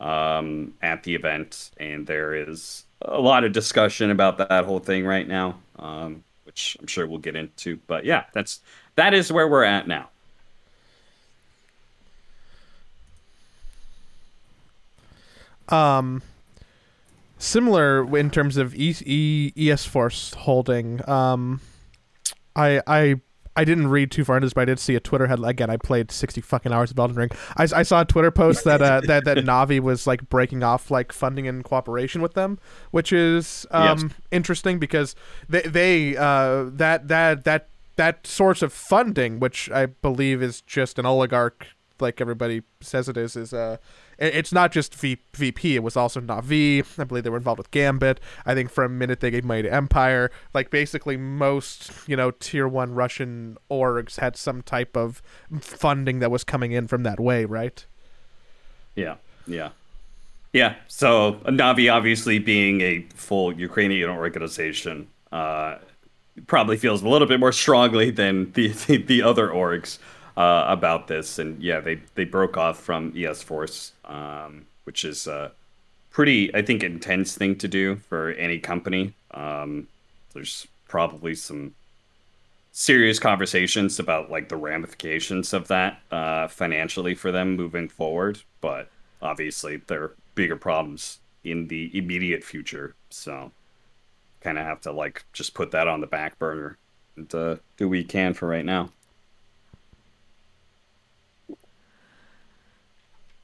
[0.00, 5.04] um, at the event, and there is a lot of discussion about that whole thing
[5.04, 7.78] right now, um, which I'm sure we'll get into.
[7.86, 8.60] But yeah, that's
[8.96, 10.08] that is where we're at now.
[15.68, 16.22] um
[17.38, 21.06] similar in terms of e- e- ES Force holding.
[21.08, 21.60] Um,
[22.56, 23.20] I I
[23.58, 25.50] I didn't read too far into this, but I did see a Twitter headline.
[25.50, 27.30] Again, I played sixty fucking hours of Elden Ring.
[27.56, 30.90] I, I saw a Twitter post that uh, that that Navi was like breaking off
[30.90, 32.58] like funding and cooperation with them,
[32.90, 34.10] which is um Yes.
[34.30, 35.14] interesting because
[35.48, 40.98] they they uh that that that that source of funding, which I believe is just
[41.00, 41.66] an oligarch,
[41.98, 43.78] like everybody says it is, is uh,
[44.18, 45.76] it's not just v- VP.
[45.76, 46.84] It was also Navi.
[46.98, 48.20] I believe they were involved with Gambit.
[48.44, 50.30] I think for a minute they gave money to Empire.
[50.52, 55.22] Like basically most you know tier one Russian orgs had some type of
[55.60, 57.84] funding that was coming in from that way, right?
[58.94, 59.70] Yeah, yeah,
[60.52, 60.74] yeah.
[60.88, 65.76] So Navi, obviously being a full Ukrainian organization, uh,
[66.46, 69.98] probably feels a little bit more strongly than the the, the other orgs
[70.38, 71.38] uh, about this.
[71.38, 75.50] And yeah, they they broke off from ES Force, um, which is a
[76.10, 79.14] pretty, I think, intense thing to do for any company.
[79.32, 79.88] Um,
[80.32, 81.74] there's probably some
[82.70, 88.40] serious conversations about like the ramifications of that uh, financially for them moving forward.
[88.60, 88.88] But
[89.20, 92.94] obviously, there are bigger problems in the immediate future.
[93.10, 93.50] So,
[94.40, 96.78] kind of have to like just put that on the back burner
[97.16, 98.90] and uh, do what we can for right now.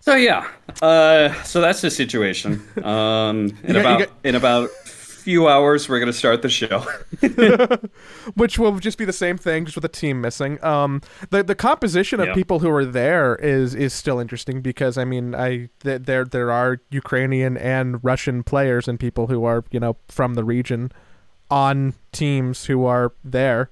[0.05, 0.47] So yeah,
[0.83, 2.63] uh, so that's the situation.
[2.85, 6.85] Um, in got- about got- in about few hours, we're gonna start the show.
[8.35, 10.63] which will just be the same thing, just with a team missing.
[10.63, 12.35] Um, the the composition of Yeah.
[12.35, 16.51] people who are there is is still interesting because I mean, I th- there there
[16.53, 20.93] are Ukrainian and Russian players and people who are you know from the region
[21.51, 23.71] on teams who are there.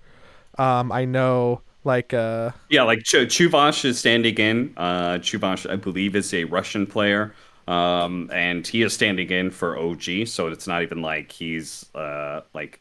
[0.57, 4.75] Um, I know like uh, yeah, like Ch- Chuvash is standing in.
[4.77, 7.35] Uh, Chuvash, I believe, is a Russian player.
[7.69, 12.41] Um, and he is standing in for OG, so it's not even like he's uh
[12.55, 12.81] like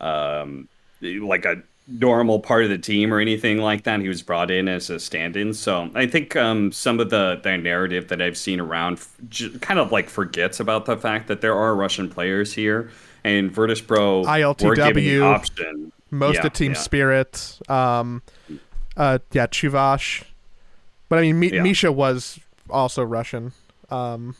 [0.00, 0.68] um
[1.02, 4.00] like a normal part of the team or anything like that.
[4.00, 5.54] He was brought in as a stand-in.
[5.54, 9.58] So I think um some of the the narrative that I've seen around f- j-
[9.60, 12.90] kind of like forgets about the fact that there are Russian players here,
[13.24, 14.20] and Virtus Pro
[14.58, 15.92] were given the ILTW, option.
[16.10, 16.78] Most Yeah, of Team yeah.
[16.78, 17.58] Spirit.
[17.68, 18.22] Um,
[18.96, 20.24] uh, yeah, Chuvash.
[21.08, 21.62] But I mean, Mi- Yeah.
[21.62, 23.52] Misha was also Russian.
[23.90, 24.36] Um,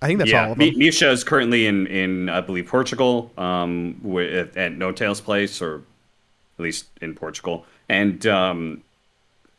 [0.00, 0.78] I think that's all of them.
[0.78, 5.82] Misha is currently in, in I believe Portugal, um, with, at N0tail's place, or
[6.58, 8.82] at least in Portugal, and um,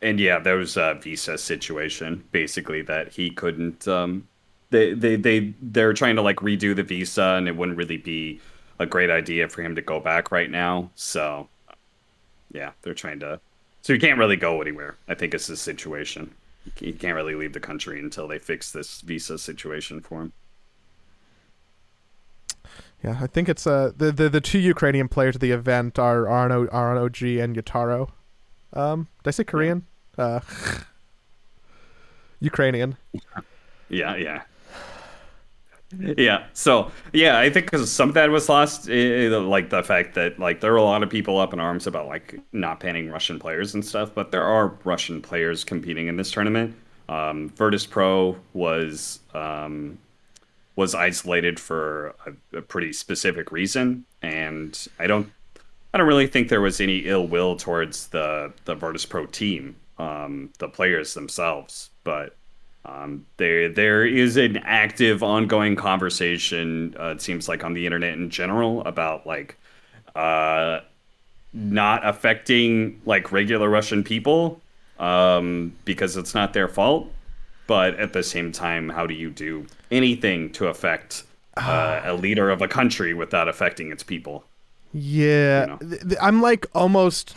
[0.02, 3.86] and yeah, there was a visa situation basically that he couldn't.
[3.86, 4.26] Um,
[4.70, 8.40] they they they they're trying to like redo the visa, and it wouldn't really be
[8.80, 10.90] a great idea for him to go back right now.
[10.96, 11.48] So
[12.50, 13.38] yeah, they're trying to.
[13.82, 14.96] So he can't really go anywhere.
[15.06, 16.34] I think it's the situation.
[16.76, 20.32] He can't really leave the country until they fix this visa situation for him.
[23.04, 26.28] Yeah, I think it's uh the, the the two Ukrainian players at the event are
[26.28, 28.10] Arno RNOG and Yatoro.
[28.72, 29.86] Um, did I say Korean?
[30.16, 30.40] Uh,
[32.40, 32.96] Ukrainian.
[33.92, 34.42] Yeah, yeah.
[35.98, 36.44] Yeah.
[36.52, 40.38] So yeah, I think because some of that was lost, eh, like the fact that
[40.38, 43.38] like there were a lot of people up in arms about like not banning Russian
[43.38, 46.76] players and stuff, but there are Russian players competing in this tournament.
[47.08, 49.98] Um, Virtus Pro was um,
[50.76, 55.32] was isolated for a, a pretty specific reason, and I don't
[55.92, 59.74] I don't really think there was any ill will towards the the Virtus Pro team,
[59.98, 62.36] um, the players themselves, but
[62.84, 66.94] um, there there is an active, ongoing conversation.
[66.98, 69.56] Uh, it seems like on the internet in general about like
[70.14, 70.80] uh,
[71.52, 74.60] not affecting like regular Russian people
[74.98, 77.10] um, because it's not their fault.
[77.66, 81.22] But at the same time, how do you do anything to affect
[81.56, 84.44] uh, a leader of a country without affecting its people?
[84.92, 86.16] Yeah, You know.
[86.20, 87.36] I'm like almost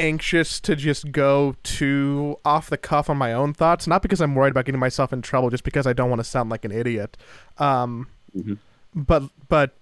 [0.00, 4.34] anxious to just go too off the cuff on my own thoughts, not because I'm
[4.34, 6.72] worried about getting myself in trouble, just because I don't want to sound like an
[6.72, 7.16] idiot.
[7.58, 8.58] Um, Mhm.
[8.94, 9.76] but but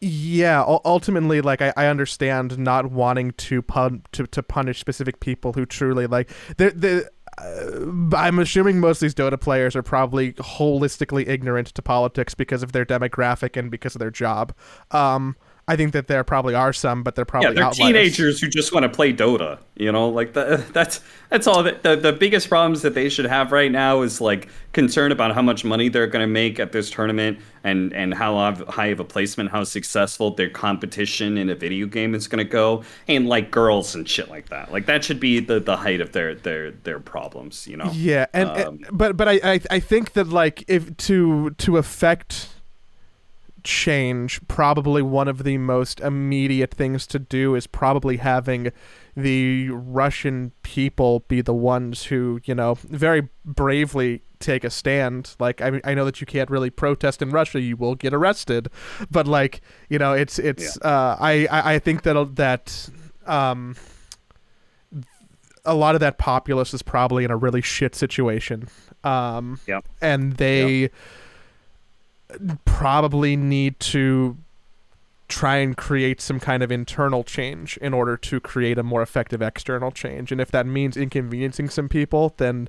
[0.00, 5.20] yeah, ul- ultimately, like I, I understand not wanting to pun to, to punish specific
[5.20, 7.10] people who truly like the the.
[7.38, 12.62] Uh, I'm assuming most of these Dota players are probably holistically ignorant to politics because
[12.62, 14.52] of their demographic and because of their job.
[14.90, 15.36] Um,
[15.70, 17.86] I think that there probably are some, but they're probably yeah, they're outliers.
[17.92, 19.58] teenagers who just want to play Dota.
[19.76, 21.62] You know, like the, that's that's all.
[21.62, 25.34] The, the the biggest problems that they should have right now is like concern about
[25.34, 28.98] how much money they're going to make at this tournament and and how high of
[28.98, 33.28] a placement, how successful their competition in a video game is going to go, and
[33.28, 34.72] like girls and shit like that.
[34.72, 37.66] Like that should be the the height of their their their problems.
[37.68, 37.90] You know.
[37.92, 41.76] Yeah, and, Um, and- but but I, I I think that like if to to
[41.76, 42.48] affect
[43.64, 48.72] change, probably one of the most immediate things to do is probably having
[49.16, 55.34] the Russian people be the ones who you know very bravely take a stand.
[55.38, 58.14] Like I mean, I know that you can't really protest in Russia; you will get
[58.14, 58.68] arrested.
[59.10, 62.88] But like you know, it's it's uh, I, I think that that
[63.26, 63.76] um
[65.64, 68.68] a lot of that populace is probably in a really shit situation.
[69.04, 69.84] Um, Yep.
[70.00, 70.90] and they
[72.64, 74.36] probably need to
[75.28, 79.40] try and create some kind of internal change in order to create a more effective
[79.40, 80.32] external change.
[80.32, 82.68] And if that means inconveniencing some people, then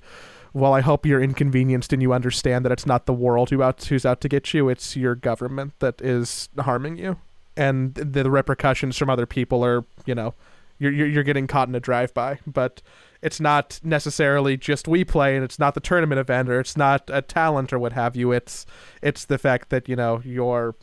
[0.54, 3.84] well, I hope you're inconvenienced and you understand that it's not the world who out
[3.86, 7.18] who's out to get you; it's your government that is harming you,
[7.56, 10.34] and the, repercussions from other people are, you know,
[10.78, 12.40] you're you're, you're getting caught in a drive-by.
[12.46, 12.82] But
[13.22, 17.22] it's not necessarily just WePlay, and it's not the tournament event, or it's not a
[17.22, 18.32] talent or what have you.
[18.32, 18.66] It's
[19.02, 20.76] it's the fact that you know you're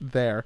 [0.00, 0.44] there.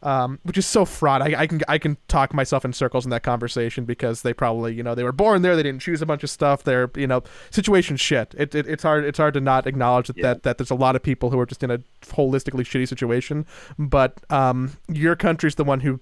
[0.00, 1.22] Um, which is so fraught.
[1.22, 4.72] I, I can I can talk myself in circles in that conversation because they probably
[4.72, 5.56] you know they were born there.
[5.56, 6.62] They didn't choose a bunch of stuff.
[6.62, 8.32] They're you know situation shit.
[8.38, 10.22] It, it it's hard it's hard to not acknowledge that, Yeah.
[10.34, 13.44] that that there's a lot of people who are just in a holistically shitty situation.
[13.76, 15.98] But um, your country's the one who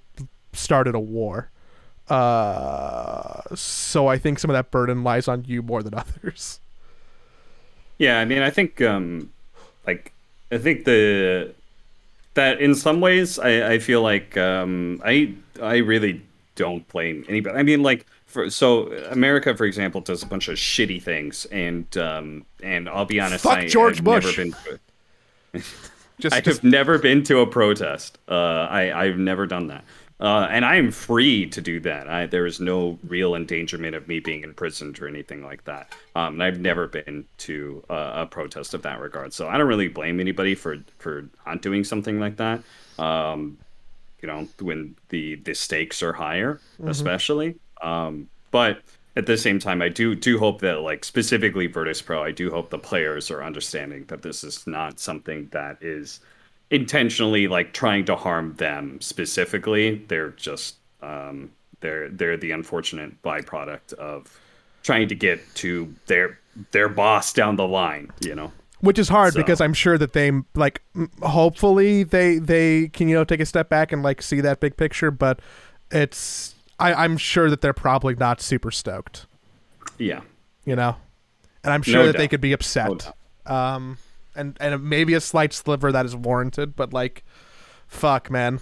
[0.53, 1.51] started a war.
[2.09, 6.61] Uh, so I think some of that burden lies on you more than others.
[7.99, 9.31] Yeah, I mean, I think, um,
[9.87, 10.13] like,
[10.53, 11.55] I think the
[12.35, 16.23] that in some ways, I, I feel like um, I I really
[16.55, 17.59] don't blame anybody.
[17.59, 21.97] I mean, like, for, so America, for example, does a bunch of shitty things, and
[21.97, 24.39] um, and I'll be honest, Fuck I, George I've Bush.
[24.39, 24.53] Never
[25.53, 25.63] been,
[26.19, 28.19] Just, I just have never been to a protest.
[28.29, 28.35] Uh,
[28.71, 29.85] I I've never done that.
[30.19, 32.09] Uh, and I am free to do that.
[32.09, 35.93] I, there is no real endangerment of me being imprisoned or anything like that.
[36.15, 39.35] Um, and I've never been to uh, a protest of that regard.
[39.35, 42.63] So I don't really blame anybody for for not doing something like that.
[42.99, 43.59] Um,
[44.23, 47.57] you know, when the the stakes are higher, especially.
[47.83, 48.81] Um, but
[49.17, 52.51] at the same time, I do do hope that, like specifically Virtus Pro, I do
[52.51, 56.21] hope the players are understanding that this is not something that is
[56.71, 60.05] intentionally like trying to harm them specifically.
[60.09, 64.39] They're just um, they're they're the unfortunate byproduct of
[64.83, 66.39] trying to get to their
[66.73, 68.11] their boss down the line.
[68.21, 68.53] You know.
[68.81, 70.83] which is hard So- because I'm sure that they like
[71.23, 74.77] hopefully they they can you know take a step back and like see that big
[74.77, 75.41] picture, but
[75.91, 79.25] it's I, I'm sure that they're probably not super stoked,
[79.99, 80.21] Yeah.
[80.67, 80.97] you know,
[81.65, 83.13] and I'm sure No that they could be No upset,
[83.47, 83.51] doubt.
[83.77, 83.97] um,
[84.37, 87.25] and and maybe a slight sliver that is warranted, but like,
[87.89, 88.61] fuck, man,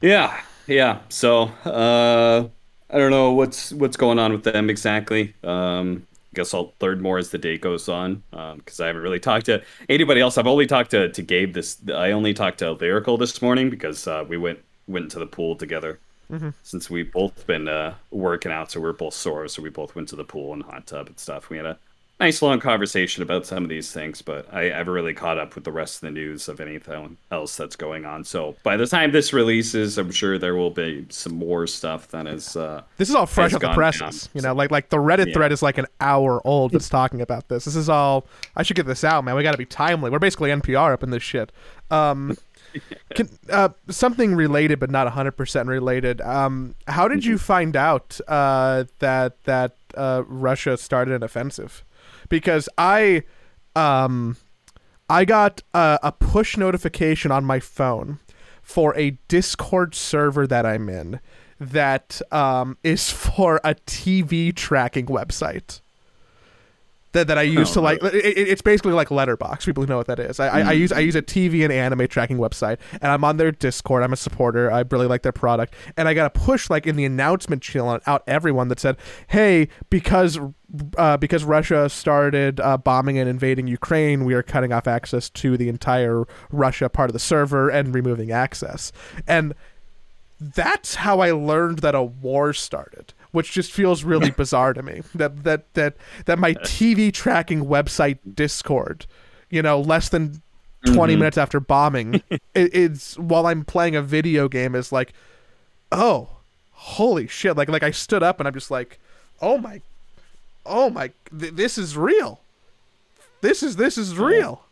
[0.00, 1.00] Yeah, yeah.
[1.08, 2.48] So uh,
[2.90, 5.34] I don't know what's what's going on with them exactly.
[5.42, 9.18] Um, I guess I'll learn more as the day goes on because I haven't really
[9.18, 10.38] talked to anybody else.
[10.38, 11.78] I've only talked to, to Gabe this.
[11.92, 15.56] I only talked to Lyrical this morning because uh, we went went to the pool
[15.56, 15.98] together.
[16.62, 20.08] Since we've both been uh, working out, so we're both sore, so we both went
[20.10, 21.48] to the pool and hot tub and stuff.
[21.48, 21.78] We had a
[22.20, 25.64] nice long conversation about some of these things, but I haven't really caught up with
[25.64, 28.24] the rest of the news of anything else that's going on.
[28.24, 32.26] So by the time this releases, I'm sure there will be some more stuff that
[32.26, 32.56] is.
[32.56, 35.28] Uh, this is all fresh off the presses, down, you know, like like the Reddit
[35.28, 35.34] Yeah.
[35.34, 37.64] thread is like an hour old that's talking about this.
[37.64, 39.36] This is all I should get this out, man.
[39.36, 40.10] We got to be timely.
[40.10, 41.52] We're basically NPR up in this shit.
[41.90, 42.36] Um,
[43.14, 46.20] Can, uh, something related, but not hundred percent related.
[46.20, 51.82] Um, how did you find out uh, that that uh, Russia started an offensive?
[52.28, 53.22] Because I,
[53.74, 54.36] um,
[55.08, 58.18] I got a, a push notification on my phone
[58.62, 61.20] for a Discord server that I'm in
[61.58, 65.80] that um, is for a TV tracking website
[67.12, 68.02] that, that I use Oh, to like.
[68.02, 69.64] It, it- it's basically like Letterbox.
[69.64, 70.38] People who know what that is.
[70.40, 73.36] I, I, I use I use a TV and anime tracking website, and I'm on
[73.38, 74.02] their Discord.
[74.02, 74.70] I'm a supporter.
[74.70, 77.98] I really like their product, and I got a push like in the announcement channel
[78.06, 78.96] out everyone that said,
[79.28, 80.38] "Hey, because."
[80.98, 85.56] Uh, because Russia started uh, bombing and invading Ukraine, we are cutting off access to
[85.56, 88.92] the entire Russia part of the server and removing access.
[89.26, 89.54] And
[90.38, 95.02] that's how I learned that a war started, which just feels really bizarre to me.
[95.14, 99.06] That that that that my TV tracking website Discord,
[99.50, 100.42] you know, less than
[100.86, 101.18] 20 Mhm.
[101.18, 105.12] minutes after bombing, it, it's while I'm playing a video game is like,
[105.92, 106.28] oh,
[106.72, 107.56] holy shit!
[107.56, 108.98] Like like I stood up and I'm just like,
[109.42, 109.80] oh my,
[110.64, 112.40] oh my, th- this is real.
[113.40, 114.64] This is this is real.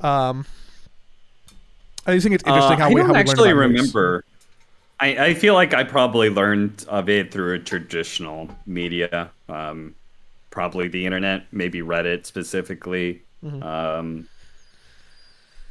[0.00, 0.44] Um,
[2.06, 3.92] I just think it's interesting uh, how we I how don't we actually about news.
[5.04, 9.94] I, I feel like I probably learned of it through a traditional media, um,
[10.50, 13.20] probably the internet, maybe Reddit specifically.
[13.44, 13.62] Mm-hmm.
[13.62, 14.28] Um,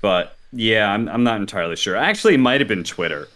[0.04, 1.96] but yeah, I'm I'm not entirely sure.
[1.96, 3.28] Actually, it might have been Twitter,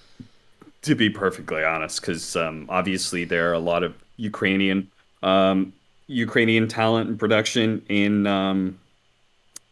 [0.84, 4.92] to be perfectly honest, because um, obviously there are a lot of Ukrainian
[5.24, 5.74] um,
[6.06, 8.78] Ukrainian talent and production in um,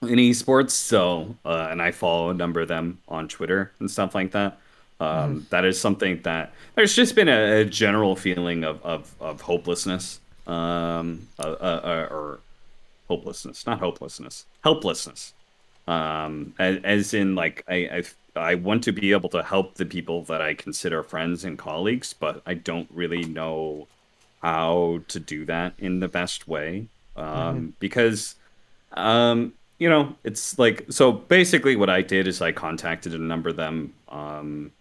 [0.02, 0.72] in esports.
[0.72, 4.58] So, uh, and I follow a number of them on Twitter and stuff like that.
[5.00, 9.42] Um, that is something that there's just been a, a general feeling of of, of
[9.42, 12.40] hopelessness, um, uh, uh, uh, or
[13.10, 15.34] hopelessness, not hopelessness, helplessness.
[15.88, 18.04] Um, as, as in, like I, I
[18.36, 22.14] I want to be able to help the people that I consider friends and colleagues,
[22.14, 23.88] but I don't really know
[24.42, 26.88] how to do that in the best way.
[27.18, 28.36] Um, because
[28.94, 33.50] um, you know, it's like so basically what I did is I contacted a number
[33.50, 33.94] of them.
[34.10, 34.72] Um,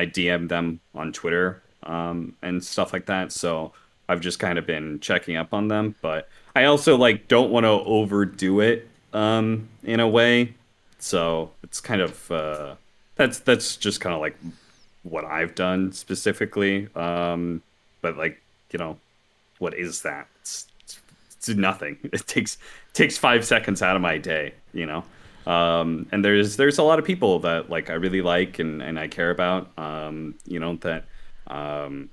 [0.00, 3.32] I DM'd them on Twitter um, and stuff like that.
[3.32, 3.72] So
[4.08, 7.64] I've just kind of been checking up on them, but I also like don't want
[7.64, 10.54] to overdo it um, in a way.
[10.98, 12.74] So it's kind of uh,
[13.16, 14.36] that's that's just kind of like
[15.02, 16.88] what I've done specifically.
[16.94, 17.62] Um,
[18.00, 18.40] but like
[18.72, 18.98] you know,
[19.58, 20.28] what is that?
[20.40, 21.00] It's, it's,
[21.36, 21.98] it's nothing.
[22.12, 22.56] It takes
[22.94, 24.54] takes five seconds out of my day.
[24.72, 25.04] You know.
[25.46, 28.98] Um, and there's there's a lot of people that like I really like and, and
[28.98, 29.70] I care about.
[29.78, 31.04] Um, you know that
[31.46, 32.10] um,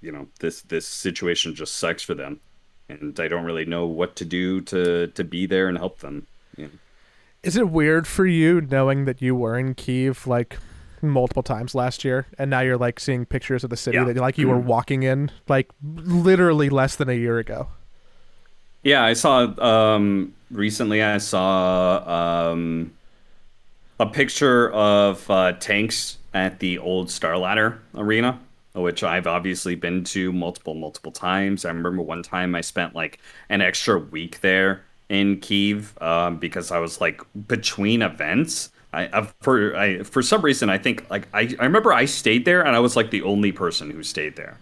[0.00, 2.40] you know this this situation just sucks for them,
[2.88, 6.26] and I don't really know what to do to to be there and help them.
[6.56, 6.68] Yeah.
[7.42, 10.58] Is it weird for you knowing that you were in Kiev like
[11.02, 14.04] multiple times last year, and now you're like seeing pictures of the city Yeah.
[14.04, 17.68] that like you were walking in like literally less than a year ago?
[18.82, 22.92] Yeah, I saw um recently I saw um
[23.98, 28.40] a picture of uh, tanks at the old Starladder Arena,
[28.74, 31.64] which I've obviously been to multiple multiple times.
[31.64, 33.18] I remember one time I spent like
[33.50, 38.70] an extra week there in Kiev um, because I was like between events.
[38.92, 42.44] I uh, for I for some reason I think like I, I remember I stayed
[42.46, 44.58] there and I was like the only person who stayed there.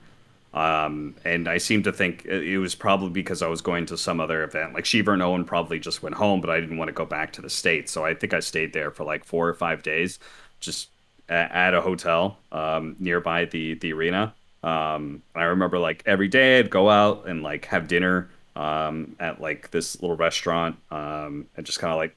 [0.59, 4.19] Um, and I seem to think it was probably because I was going to some
[4.19, 4.75] other event.
[4.75, 7.33] Like Sheever and Owen probably just went home, but I didn't want to go back
[7.35, 7.93] to the States.
[7.93, 10.19] So I think I stayed there for like four or five days,
[10.59, 10.89] just
[11.29, 14.35] at a hotel um, nearby the, the arena.
[14.65, 19.41] Um, I remember like every day I'd go out and like have dinner um, at
[19.41, 22.17] like this little restaurant um, and just kind of like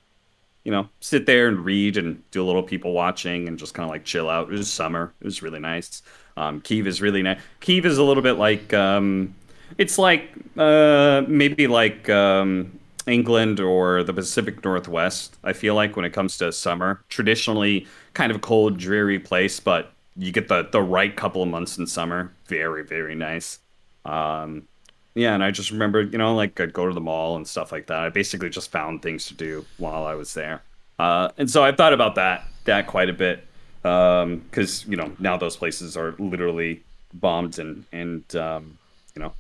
[0.64, 3.84] you know, sit there and read and do a little people watching and just kind
[3.84, 4.48] of like chill out.
[4.52, 5.14] It was summer.
[5.20, 6.04] It was really nice.
[6.42, 7.40] Um, Kiev is really nice.
[7.60, 9.36] Kiev is a little bit like, um,
[9.78, 15.38] it's like uh, maybe like um, England or the Pacific Northwest.
[15.44, 17.86] I feel like when it comes to summer, traditionally
[18.16, 21.78] kind of a cold, dreary place, but you get the the right couple of months
[21.78, 22.32] in summer.
[22.48, 23.60] Very, very nice.
[24.04, 24.68] Um,
[25.14, 27.72] yeah, and I just remember, you know, like I'd go to the mall and stuff
[27.72, 28.00] like that.
[28.00, 30.64] I basically just found things to do while I was there,
[30.98, 33.46] uh, and so I thought about that that quite a bit
[33.82, 38.78] because you know now those places are literally bombed and and um,
[39.16, 39.34] you know,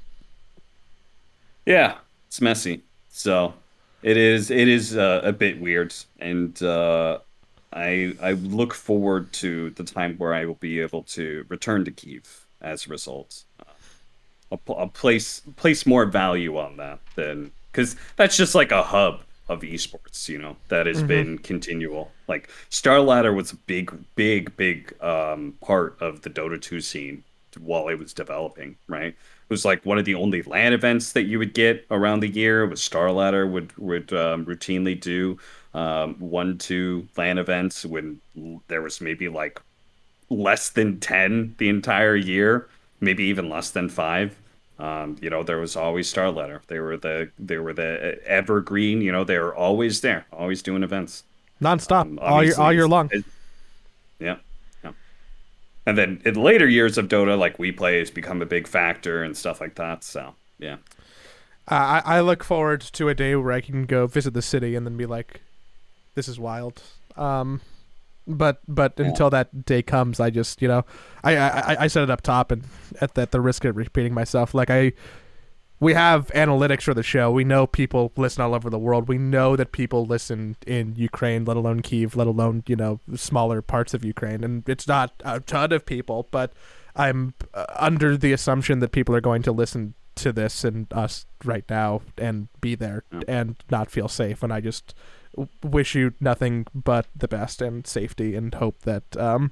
[1.65, 1.95] yeah,
[2.27, 2.81] it's messy.
[3.09, 3.53] So
[4.01, 7.19] it is it is uh, a bit weird, and uh,
[7.73, 11.91] I I look forward to the time where I will be able to return to
[11.91, 13.43] Kiev as a result.
[14.51, 19.21] I'll, I'll place place more value on that than because that's just like a hub
[19.51, 22.11] of esports, you know, that has been continual.
[22.27, 27.23] Like Star Ladder was a big, big, big um, part of the Dota 2 scene
[27.59, 29.09] while it was developing, right?
[29.09, 32.29] It was like one of the only LAN events that you would get around the
[32.29, 32.65] year.
[32.65, 35.37] Was Star Ladder would would um, routinely do
[35.73, 38.21] um, one, two LAN events when
[38.69, 39.61] there was maybe like
[40.29, 42.69] less than 10 the entire year,
[43.01, 44.37] maybe even less than five.
[44.81, 46.61] Um, you know, there was always StarLadder.
[46.67, 49.01] They were the they were the evergreen.
[49.01, 51.23] You know, they were always there, always doing events.
[51.61, 53.09] Nonstop, Um, all year all year long.
[53.11, 53.25] it-
[54.19, 54.37] yeah,
[54.83, 54.91] yeah.
[55.85, 59.37] And then in later years of Dota, like WePlay has become a big factor and
[59.37, 60.03] stuff like that.
[60.03, 60.77] So yeah,
[61.67, 64.85] I I look forward to a day where I can go visit the city and
[64.87, 65.41] then be like,
[66.15, 66.81] "This is wild."
[67.15, 67.61] Um,
[68.27, 70.85] but but until that day comes, I just you know,
[71.23, 72.63] I I, I said it up top and
[72.99, 74.93] at the, at the risk of repeating myself, like I.
[75.79, 77.31] We have analytics for the show.
[77.31, 79.07] We know people listen all over the world.
[79.07, 83.63] We know that people listen in Ukraine, let alone Kiev, let alone you know smaller
[83.63, 84.43] parts of Ukraine.
[84.43, 86.53] And it's not a ton of people, but
[86.95, 91.25] I'm uh, under the assumption that people are going to listen to this and us
[91.43, 93.21] right now and be there Yeah.
[93.27, 94.43] and not feel safe.
[94.43, 94.93] And I just
[95.63, 99.51] wish you nothing but the best and safety and hope that um,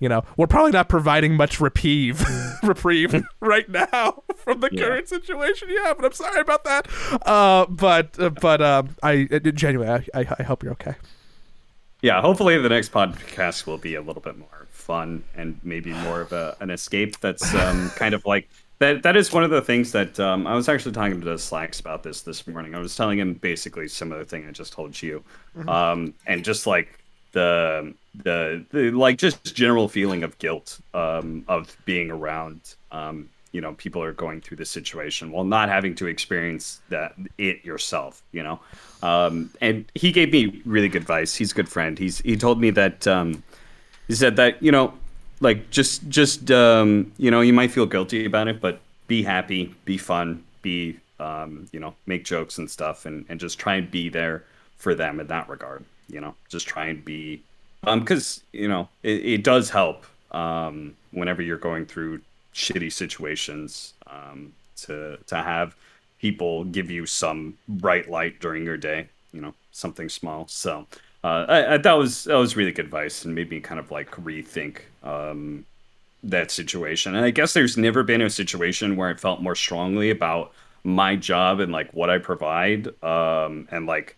[0.00, 2.24] you know we're probably not providing much reprieve
[2.62, 4.82] reprieve right now from the Yeah.
[4.82, 6.88] current situation yeah but I'm sorry about that.
[7.26, 10.94] Uh, but uh, but um, I uh, genuinely I, I, I hope you're okay.
[12.02, 12.20] yeah.
[12.20, 16.32] Hopefully, the next podcast will be a little bit more fun and maybe more of
[16.32, 17.20] a, an escape.
[17.20, 18.48] That's um, kind of like
[18.82, 19.02] that.
[19.02, 22.02] That is one of the things that um, I was actually talking to Slacks about
[22.02, 22.74] this this morning.
[22.74, 25.24] I was telling him basically similar thing I just told you,
[25.68, 26.98] um, and just like
[27.32, 32.74] the the the like just general feeling of guilt um, of being around.
[32.90, 37.14] Um, you know, people are going through this situation while not having to experience that
[37.36, 38.22] it yourself.
[38.32, 38.60] You know,
[39.02, 41.34] um, and he gave me really good advice.
[41.34, 41.98] He's a good friend.
[41.98, 43.42] He's he told me that um,
[44.08, 44.94] he said that you know
[45.42, 49.74] like just just um, you know you might feel guilty about it but be happy
[49.84, 53.90] be fun be um, you know make jokes and stuff and, and just try and
[53.90, 54.44] be there
[54.78, 56.34] for them in that regard you know?
[56.48, 57.42] Just try and be
[57.84, 62.20] um because you know it, it does help um whenever you're going through
[62.54, 65.74] shitty situations um to to have
[66.20, 70.46] people give you some bright light during your day you know something small.
[70.48, 70.86] So
[71.24, 73.90] uh, I, I, that was that was really good advice and made me kind of
[73.90, 75.64] like rethink um,
[76.22, 77.14] that situation.
[77.14, 80.52] And I guess there's never been a situation where I felt more strongly about
[80.84, 82.88] my job and like what I provide.
[83.04, 84.16] Um, and like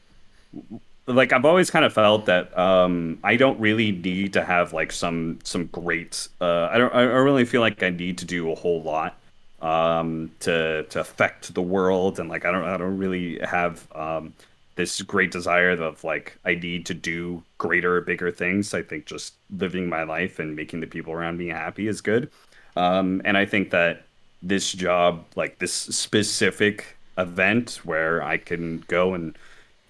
[1.07, 4.93] like I've always kind of felt that um, I don't really need to have like
[4.93, 6.29] some some great.
[6.41, 9.19] Uh, I don't I don't really feel like I need to do a whole lot
[9.61, 14.33] um, to to affect the world, and like I don't I don't really have um,
[14.77, 18.75] this great desire of like I need to do greater, bigger things.
[18.75, 22.31] I think just living my life and making the people around me happy is good.
[22.77, 24.03] Um, and I think that
[24.43, 29.37] this job, like this specific event where I can go and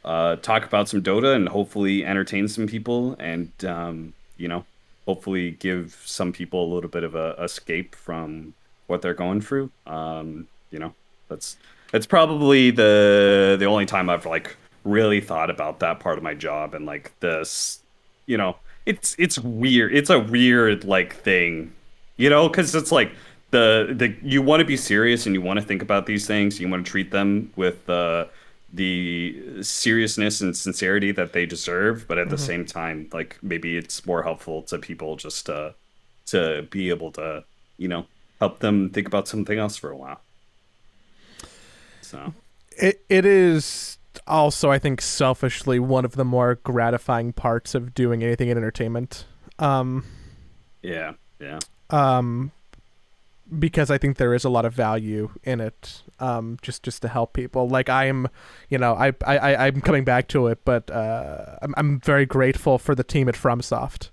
[0.05, 4.67] uh, talk about some Dota and hopefully entertain some people and, um, you know,
[5.07, 8.55] hopefully give some people a little bit of a escape from
[8.87, 9.71] what they're going through.
[9.87, 10.95] Um, you know,
[11.29, 11.57] that's
[11.91, 16.35] that's probably the the only time I've like really thought about that part of my
[16.35, 17.81] job and like this,
[18.27, 18.57] you know,
[18.87, 19.95] it's it's weird.
[19.95, 21.73] It's a weird like thing,
[22.17, 23.13] you know, because it's like
[23.51, 26.61] the the you want to be serious and you want to think about these things.
[26.61, 28.27] You want to treat them with uh,
[28.73, 32.31] the seriousness and sincerity that they deserve, but at mm-hmm.
[32.33, 35.75] the same time, like maybe it's more helpful to people just to
[36.27, 37.45] to be able to,
[37.79, 38.07] you know,
[38.41, 40.21] help them think about something else for a while.
[42.03, 42.35] So
[42.77, 48.23] it it is also I think selfishly one of the more gratifying parts of doing
[48.23, 49.25] anything in entertainment.
[49.59, 50.05] Um,
[50.83, 51.59] yeah, yeah.
[51.91, 52.53] Um,
[53.59, 56.03] because I think there is a lot of value in it.
[56.19, 57.69] Um, just just to help people.
[57.69, 58.29] Like I am,
[58.69, 62.79] you know, I I I'm coming back to it, but uh, I'm I'm very grateful
[62.79, 64.11] for the team at FromSoft.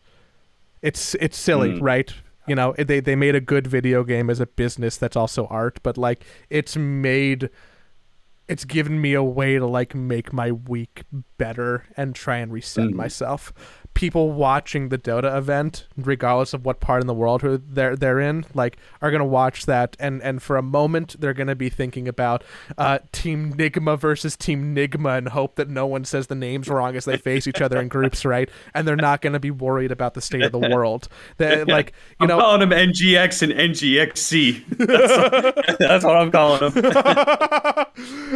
[0.82, 1.82] It's it's silly, mm.
[1.82, 2.14] right?
[2.48, 5.80] You know, they they made a good video game as a business that's also art,
[5.84, 7.50] but like it's made
[8.52, 11.04] it's given me a way to like make my week
[11.42, 12.94] better and try and reset mm.
[12.94, 13.52] myself
[13.94, 18.46] people watching the Dota event, regardless of what part in the world they're they're in,
[18.54, 22.44] like are gonna watch that, and and for a moment they're gonna be thinking about
[22.78, 26.96] uh, Team Nigma versus Team Nigma, and hope that no one says the names wrong
[26.96, 28.50] as they face each other in groups, right?
[28.74, 31.08] And they're not gonna be worried about the state of the world.
[31.38, 34.78] They, like you know, I'm calling them NGX and NGXC.
[34.78, 36.86] That's, that's what I'm calling them.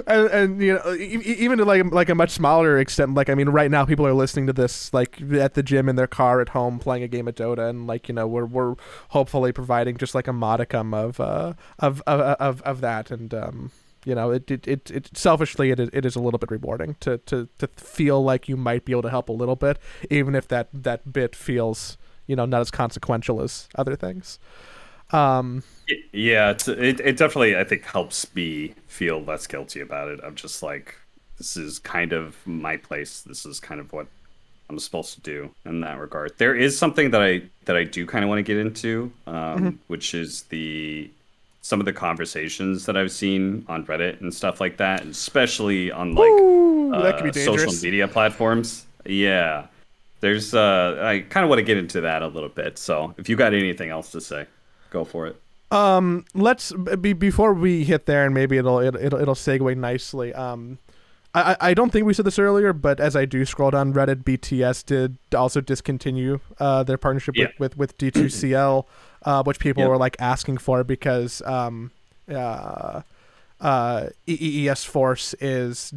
[0.07, 3.49] and, and you know, even to like like a much smaller extent, like I mean,
[3.49, 6.49] right now people are listening to this like at the gym in their car at
[6.49, 8.75] home playing a game of Dota, and like you know we're we're
[9.09, 13.71] hopefully providing just like a modicum of uh of of of, of that, and um
[14.05, 16.95] you know it it, it, it selfishly it is, it is a little bit rewarding
[17.01, 19.77] to to to feel like you might be able to help a little bit,
[20.09, 24.39] even if that that bit feels you know not as consequential as other things.
[25.11, 25.63] Um,
[26.11, 26.67] yeah, it
[26.99, 30.19] it definitely I think helps me feel less guilty about it.
[30.23, 30.95] I'm just like
[31.37, 33.21] this is kind of my place.
[33.21, 34.07] This is kind of what
[34.69, 36.33] I'm supposed to do in that regard.
[36.37, 39.33] There is something that I that I do kind of want to get into, um,
[39.33, 39.69] mm-hmm.
[39.87, 41.09] which is the
[41.61, 46.13] some of the conversations that I've seen on Reddit and stuff like that, especially on
[46.15, 48.85] like Ooh, uh, social media platforms.
[49.05, 49.67] Yeah,
[50.19, 52.77] there's uh, I kind of want to get into that a little bit.
[52.77, 54.45] So if you got anything else to say,
[54.89, 55.41] go for it.
[55.71, 60.33] Um, let's be before we hit there, and maybe it'll it'll it'll segue nicely.
[60.33, 60.79] Um,
[61.35, 64.23] I, I don't think we said this earlier, but as I do scroll down Reddit,
[64.23, 67.47] BTS did also discontinue uh, their partnership yeah.
[67.59, 68.85] with, with, with D2CL,
[69.23, 69.89] uh, which people yep.
[69.89, 71.91] were like asking for because um,
[72.33, 73.01] uh,
[73.59, 75.93] uh, ESforce is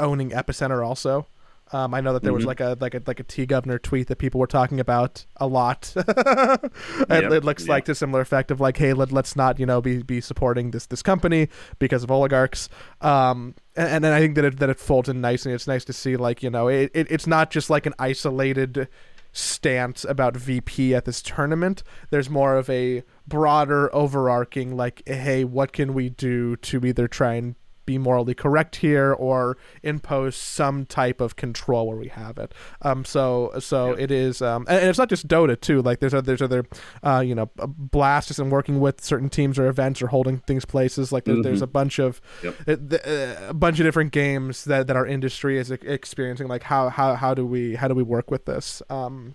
[0.00, 1.26] owning Epicenter also.
[1.72, 2.36] Um, I know that there mm-hmm.
[2.36, 5.24] was like a like a like a T governor tweet that people were talking about
[5.36, 5.92] a lot.
[5.96, 6.72] it,
[7.08, 7.68] yep, it, looks yep.
[7.68, 10.70] like to similar effect of like, hey, let, let's not you know be be supporting
[10.72, 11.48] this this company
[11.78, 12.68] because of oligarchs.
[13.00, 15.52] Um, and, and I think that it that it folds in nicely.
[15.52, 18.88] It's nice to see like you know it, it it's not just like an isolated
[19.32, 21.82] stance about VP at this tournament.
[22.10, 27.34] There's more of a broader overarching like, hey, what can we do to either try
[27.34, 27.54] and
[27.86, 32.52] be morally correct here or impose some type of control where we have it.
[32.82, 34.04] Um, so so yeah.
[34.04, 35.82] it is, um, and, it's not just Dota too.
[35.82, 36.64] Like there's other, there's other,
[37.02, 41.12] uh, you know, Blast and working with certain teams or events or holding things places.
[41.12, 41.42] Like there's, mm-hmm.
[41.42, 42.56] there's a bunch of yep.
[42.66, 46.48] uh, a bunch of different games that, that our industry is experiencing.
[46.48, 48.82] Like how how how do we how do we work with this?
[48.88, 49.34] Um,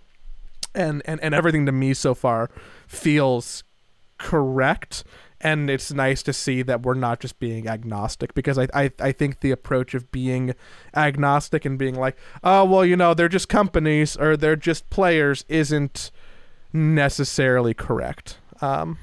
[0.74, 2.50] and and and everything to me so far
[2.88, 3.64] feels
[4.18, 5.04] correct
[5.42, 9.12] and it's nice to see that we're not just being agnostic because I, I I
[9.12, 10.56] think the approach of being
[10.96, 15.46] agnostic and being like oh well you know they're just companies or they're just players
[15.48, 16.12] isn't
[16.74, 18.38] necessarily correct.
[18.62, 18.98] Um,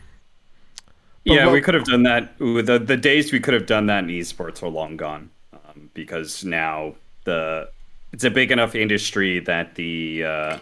[1.24, 2.38] yeah, we could have done that.
[2.38, 6.44] The the days we could have done that in esports are long gone um, because
[6.44, 7.70] now the
[8.12, 10.58] it's a big enough industry that the uh,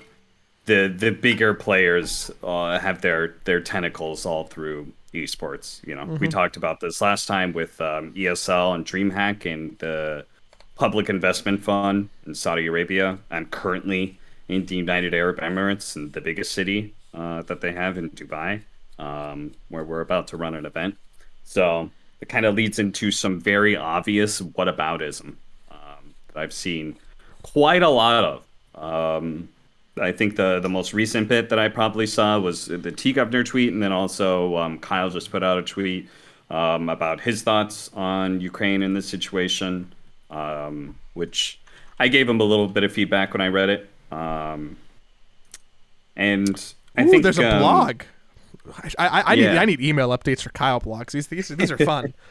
[0.67, 5.87] the the bigger players uh, have their their tentacles all through esports.
[5.87, 6.19] You know, mm-hmm.
[6.19, 10.25] we talked about this last time with um, ESL and DreamHack and the
[10.75, 13.19] Public Investment Fund in Saudi Arabia.
[13.31, 17.99] I'm currently in the United Arab Emirates and the biggest city uh, that they have
[17.99, 18.63] in Dubai,
[18.99, 20.97] um, where we're about to run an event.
[21.45, 21.91] So
[22.21, 25.35] it kind of leads into some very obvious whataboutism
[25.71, 26.97] um, that I've seen
[27.43, 28.47] quite a lot of.
[28.75, 29.49] Um,
[30.01, 33.45] I think the the most recent bit that I probably saw was the T Governor
[33.45, 36.09] tweet, and then also um, Kyle just put out a tweet
[36.51, 39.93] um, about his thoughts on Ukraine in this situation,
[40.31, 41.61] um, which
[41.99, 43.91] I gave him a little bit of feedback when I read it.
[44.11, 44.77] Um,
[46.17, 48.03] and I Ooh, think there's a um, blog.
[48.99, 49.49] I, I, I need.
[49.49, 51.11] I need email updates for Kyle blogs.
[51.11, 52.15] These these these are fun.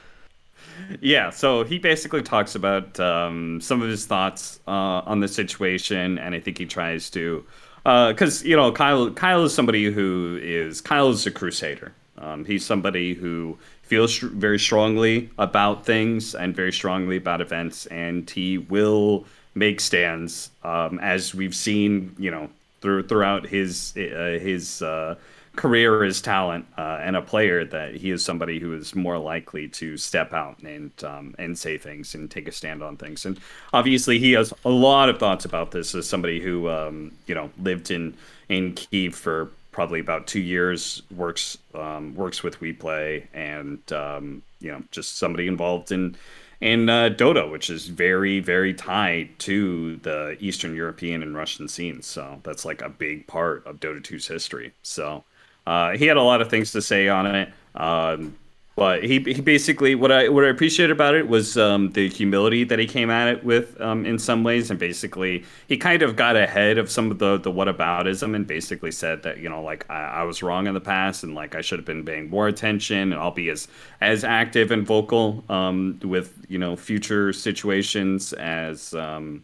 [0.99, 4.71] Yeah, so he basically talks about um, some of his thoughts uh,
[5.05, 7.45] on the situation, and I think he tries to,
[7.83, 11.93] because you know, Kyle Kyle is somebody who is Kyle is a crusader.
[12.17, 18.29] Um, he's somebody who feels very strongly about things and very strongly about events, and
[18.29, 22.49] he will make stands, um, as we've seen, you know,
[22.81, 25.15] through throughout his uh, his uh,
[25.55, 29.67] career is talent uh, and a player that he is somebody who is more likely
[29.67, 33.25] to step out and um, and say things and take a stand on things.
[33.25, 33.39] And
[33.73, 37.49] obviously, he has a lot of thoughts about this as somebody who um, you know
[37.59, 38.15] lived in
[38.49, 44.71] in Kiev for probably about two years, works um, works with WePlay, and um, you
[44.71, 46.15] know just somebody involved in
[46.61, 52.05] in uh, Dota, which is very, very tied to the Eastern European and Russian scenes.
[52.05, 54.71] So that's like a big part of Dota 2's history.
[54.83, 55.23] So
[55.65, 57.49] uh, he had a lot of things to say on it.
[57.75, 58.35] Um,
[58.75, 62.63] but he, he basically what I what I appreciated about it was um, the humility
[62.63, 66.15] that he came at it with um, in some ways, and basically he kind of
[66.15, 69.85] got ahead of some of the the whataboutism and basically said that you know like
[69.89, 72.47] I, I was wrong in the past and like I should have been paying more
[72.47, 73.67] attention and I'll be as
[73.99, 79.43] as active and vocal um, with you know future situations as um,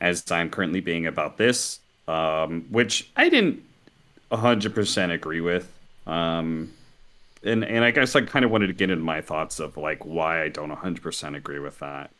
[0.00, 3.62] as I'm currently being about this, um, which I didn't
[4.32, 5.72] hundred percent agree with.
[6.06, 6.72] Um,
[7.44, 10.04] and and I guess I kind of wanted to get into my thoughts of like
[10.04, 12.10] why I don't 100% agree with that.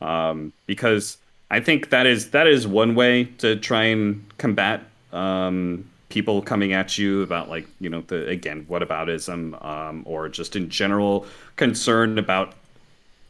[0.00, 1.18] Um, because
[1.50, 6.72] I think that is that is one way to try and combat um, people coming
[6.72, 12.18] at you about like you know the again whataboutism um, or just in general concern
[12.18, 12.54] about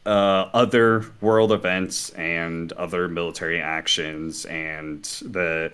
[0.05, 5.71] uh, other world events and other military actions and the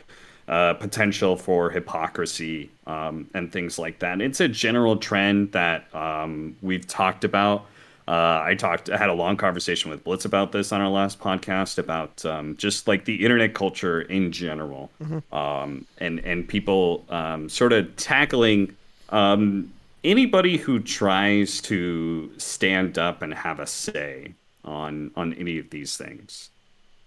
[0.49, 4.19] uh, potential for hypocrisy um, and things like that.
[4.19, 7.67] It's a general trend that um, we've talked about.
[8.07, 11.19] Uh, I talked, I had a long conversation with Blitz about this on our last
[11.19, 14.89] podcast about um, just like the internet culture in general,
[15.31, 18.75] um, and and people um, sort of tackling
[19.09, 19.71] um,
[20.03, 24.33] anybody who tries to stand up and have a say
[24.65, 26.49] on on any of these things.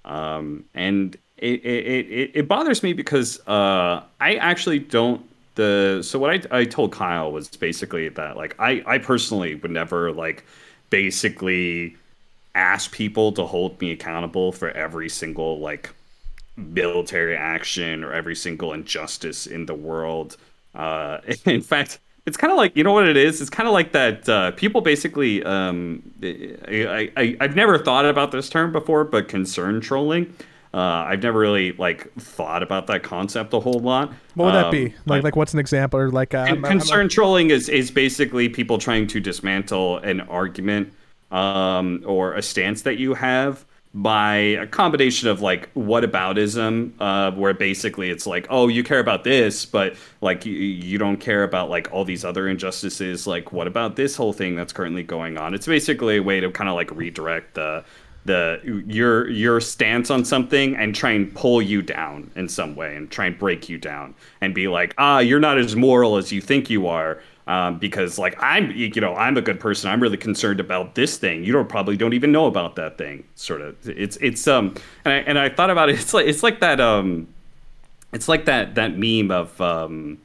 [0.04, 6.30] Um, and it, it, it, bothers me because uh, I actually don't the so what
[6.30, 10.44] I, I told Kyle was basically that like I, I personally would never like
[10.90, 11.96] basically
[12.54, 15.90] ask people to hold me accountable for every single like
[16.56, 20.36] military action or every single injustice in the world.
[20.74, 23.40] Uh, in fact, it's kind of like you know what it is.
[23.40, 24.28] It's kind of like that.
[24.28, 25.42] Uh, people basically.
[25.42, 30.32] Um, I, I I've never thought about this term before, but concern trolling.
[30.74, 34.12] Uh, I've never really like thought about that concept a whole lot.
[34.34, 34.84] What would that Um, be?
[34.84, 37.68] Like but- like what's an example or like uh, and I'm- I'm- concern trolling is
[37.68, 40.92] is basically people trying to dismantle an argument
[41.30, 43.64] um, or a stance that you have
[43.94, 49.24] by a combination of like whataboutism, uh, where basically it's like, oh, you care about
[49.24, 53.26] this, but like you, you don't care about like all these other injustices.
[53.26, 55.52] Like, what about this whole thing that's currently going on?
[55.54, 57.84] It's basically a way to kind of like redirect the
[58.24, 62.94] the your your stance on something and try and pull you down in some way
[62.94, 66.30] and try and break you down and be like ah you're not as moral as
[66.30, 69.90] you think you are um, because like I'm you know I'm a good person.
[69.90, 71.44] I'm really concerned about this thing.
[71.44, 73.88] You don't probably don't even know about that thing sort of.
[73.88, 76.80] It's it's um and I, and I thought about it it's like it's like that
[76.80, 77.26] um
[78.12, 80.18] it's like that that meme of um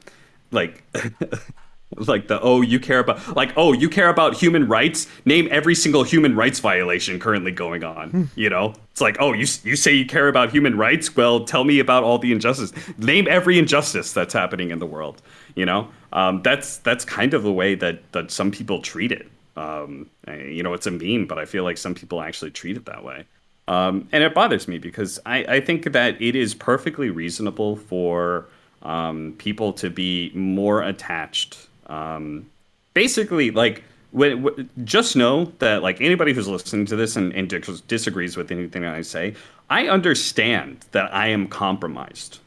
[0.52, 0.84] like
[1.96, 5.06] like the oh you care about like oh you care about human rights?
[5.24, 8.74] Name every single human rights violation currently going on you know?
[8.90, 11.14] It's like oh you you say you care about human rights?
[11.16, 12.72] Well tell me about all the injustice.
[12.98, 15.22] Name every injustice that's happening in the world
[15.54, 15.88] you know?
[16.12, 19.28] Um, that's that's kind of the way that that some people treat it.
[19.56, 22.84] Um, you know it's a meme but i feel like some people actually treat it
[22.86, 23.24] that way.
[23.66, 28.46] Um, and it bothers me because I, I think that it is perfectly reasonable for
[28.82, 31.67] um, people to be more attached.
[31.88, 32.46] Um,
[32.94, 37.48] basically, like, when, w- just know that, like, anybody who's listening to this and, and
[37.48, 39.34] dis- disagrees with anything I say,
[39.70, 42.38] I understand that I am compromised.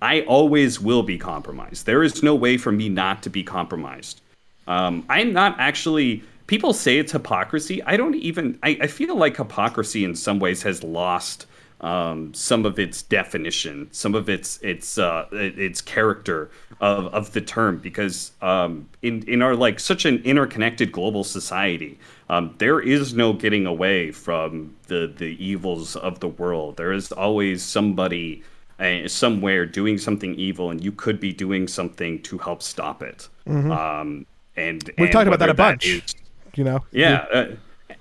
[0.00, 1.86] I always will be compromised.
[1.86, 4.20] There is no way for me not to be compromised.
[4.66, 7.82] Um, I'm not actually people say it's hypocrisy.
[7.82, 8.58] I don't even.
[8.62, 11.46] I, I feel like hypocrisy in some ways has lost
[11.80, 16.50] um, some of its definition, some of its its uh, its character
[16.80, 21.98] of, of the term, because um, in in our like such an interconnected global society,
[22.30, 26.76] um, there is no getting away from the the evils of the world.
[26.76, 28.42] There is always somebody
[28.78, 33.28] uh, somewhere doing something evil, and you could be doing something to help stop it.
[33.46, 33.70] Mm-hmm.
[33.70, 35.86] Um, and we've and talked about that a bunch.
[35.86, 36.14] is-
[36.54, 36.84] You know.
[36.90, 37.26] yeah.
[37.30, 37.46] Uh,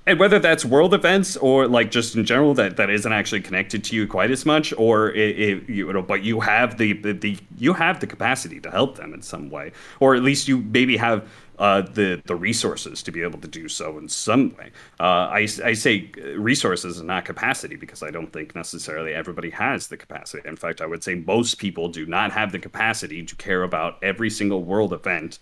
[0.07, 3.83] and whether that's world events or like just in general that, that isn't actually connected
[3.85, 7.13] to you quite as much or it, it, you know but you have the, the,
[7.13, 10.57] the you have the capacity to help them in some way or at least you
[10.57, 11.27] maybe have
[11.57, 14.71] uh, the the resources to be able to do so in some way.
[14.99, 19.87] Uh, I, I say resources and not capacity because I don't think necessarily everybody has
[19.87, 20.45] the capacity.
[20.45, 24.03] In fact, I would say most people do not have the capacity to care about
[24.03, 25.39] every single world event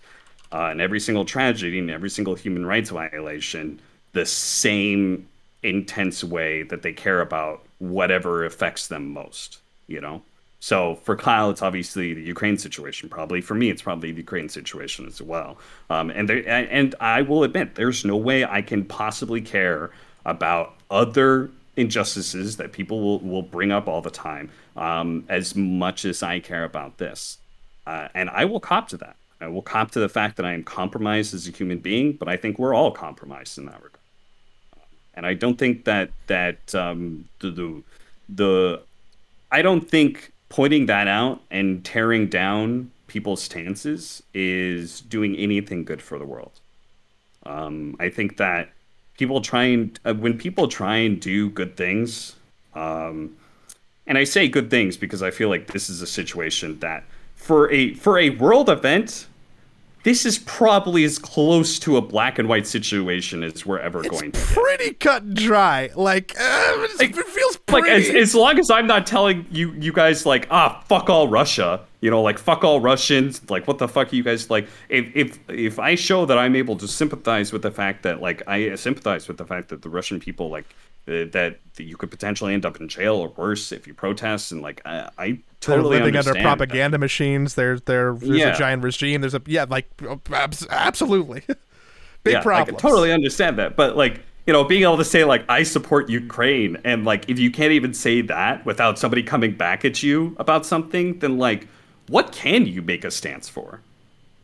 [0.52, 3.80] uh, and every single tragedy and every single human rights violation
[4.14, 5.28] the same
[5.62, 10.22] intense way that they care about whatever affects them most, you know?
[10.60, 13.10] So for Kyle, it's obviously the Ukraine situation.
[13.10, 15.58] Probably for me, it's probably the Ukraine situation as well.
[15.90, 19.90] Um, and there, and I will admit, there's no way I can possibly care
[20.24, 26.06] about other injustices that people will, will bring up all the time um, as much
[26.06, 27.38] as I care about this.
[27.86, 29.16] Uh, and I will cop to that.
[29.42, 32.28] I will cop to the fact that I am compromised as a human being, but
[32.28, 33.93] I think we're all compromised in that regard.
[35.16, 37.82] And I don't think that that um, the, the
[38.28, 38.82] the
[39.50, 46.02] I don't think pointing that out and tearing down people's stances is doing anything good
[46.02, 46.60] for the world.
[47.46, 48.70] Um, I think that
[49.18, 52.34] people try and uh, when people try and do good things,
[52.74, 53.36] um,
[54.06, 57.04] and I say good things because I feel like this is a situation that
[57.36, 59.26] for a for a world event,
[60.04, 64.30] this is probably as close to a black and white situation as we're ever going
[64.32, 64.48] to get.
[64.48, 65.90] Pretty cut and dry.
[65.96, 68.08] Like, uh, Like- it feels Like pretty.
[68.10, 71.80] as, as long as I'm not telling you you guys like ah fuck all Russia,
[72.00, 75.10] you know like fuck all Russians, like what the fuck are you guys like if
[75.16, 78.74] if if I show that I'm able to sympathize with the fact that like I
[78.76, 80.66] sympathize with the fact that the Russian people like
[81.06, 84.52] Uh, that, that you could potentially end up in jail or worse if you protest
[84.52, 85.38] and like I, I they're
[85.76, 86.42] totally living under that.
[86.42, 87.54] propaganda machines.
[87.56, 88.54] There's there, there's Yeah.
[88.54, 89.20] a giant regime.
[89.20, 89.86] There's a yeah, like
[90.70, 91.42] absolutely,
[92.24, 92.76] big yeah, problem.
[92.76, 96.08] I totally understand that, but like you know, being able to say like I support
[96.08, 100.34] Ukraine, and like if you can't even say that without somebody coming back at you
[100.38, 101.66] about something, then like
[102.08, 103.80] what can you make a stance for,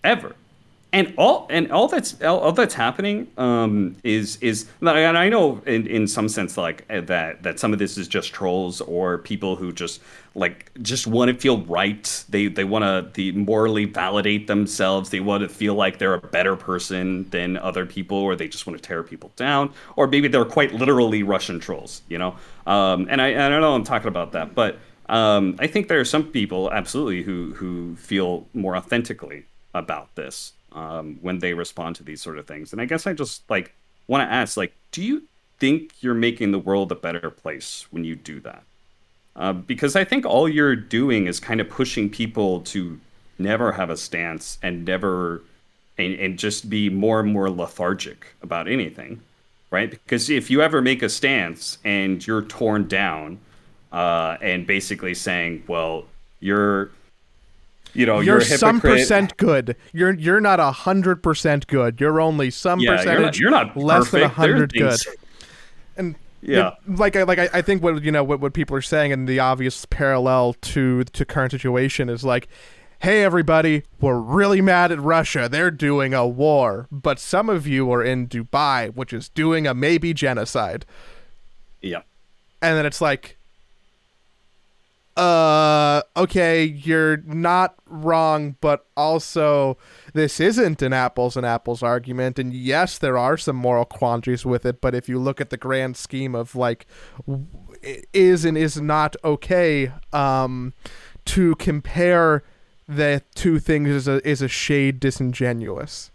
[0.04, 0.34] ever?
[0.92, 5.62] And all and all that's all, all that's happening um, is is and I know
[5.64, 9.18] in, in some sense like uh, that that some of this is just trolls or
[9.18, 10.00] people who just
[10.34, 12.24] like just want to feel right.
[12.28, 15.10] They they want to the morally validate themselves.
[15.10, 18.66] They want to feel like they're a better person than other people, or they just
[18.66, 22.02] want to tear people down, or maybe they're quite literally Russian trolls.
[22.08, 22.36] You know,
[22.66, 24.78] um, and I I know I'm talking about that, but
[25.08, 30.54] um, I think there are some people absolutely who who feel more authentically about this
[30.72, 32.72] um, when they respond to these sort of things.
[32.72, 33.74] And I guess I just like
[34.06, 35.22] want to ask, like, do you
[35.58, 38.62] think you're making the world a better place when you do that?
[39.36, 42.98] Uh, because I think all you're doing is kind of pushing people to
[43.38, 45.42] never have a stance and never
[45.96, 49.20] and, and just be more and more lethargic about anything,
[49.70, 49.90] right?
[49.90, 53.38] Because if you ever make a stance and you're torn down,
[53.92, 56.04] uh, and basically saying, well,
[56.40, 56.90] you're
[57.94, 59.76] you know, you're you're, some percent good.
[59.92, 62.00] You're you're not a hundred percent good.
[62.00, 63.38] You're only some Yeah, percentage.
[63.40, 64.28] you're not, you're not less than a.
[64.28, 64.98] Hundred good.
[65.96, 66.72] And Yeah.
[66.86, 69.12] and like I like I, I think what you know what, what people are saying
[69.12, 72.48] and the obvious parallel to to current situation is like,
[73.00, 75.48] hey everybody, we're really mad at Russia.
[75.50, 79.74] They're doing a war, but some of you are in Dubai, which is doing a
[79.74, 80.84] maybe genocide.
[81.82, 82.02] Yeah.
[82.62, 83.38] And then it's like,
[85.16, 89.76] uh, okay, you're not wrong, but also
[90.14, 92.38] this isn't an apples and apples argument.
[92.38, 95.56] And yes, there are some moral quandaries with it, but if you look at the
[95.56, 96.86] grand scheme of like,
[98.12, 100.72] is and is not okay, um,
[101.26, 102.42] to compare
[102.88, 106.10] the two things is a is a shade disingenuous.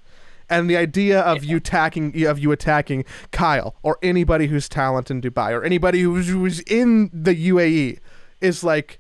[0.50, 5.22] And the idea of you attacking of you attacking Kyle or anybody who's talent in
[5.22, 8.00] Dubai or anybody who's who's in the UAE
[8.46, 9.00] is like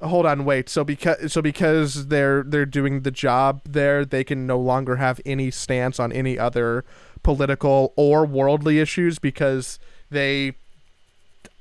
[0.00, 0.68] hold on wait.
[0.68, 5.20] So because so because they're they're doing the job there they can no longer have
[5.24, 6.84] any stance on any other
[7.22, 9.78] political or worldly issues because
[10.10, 10.54] they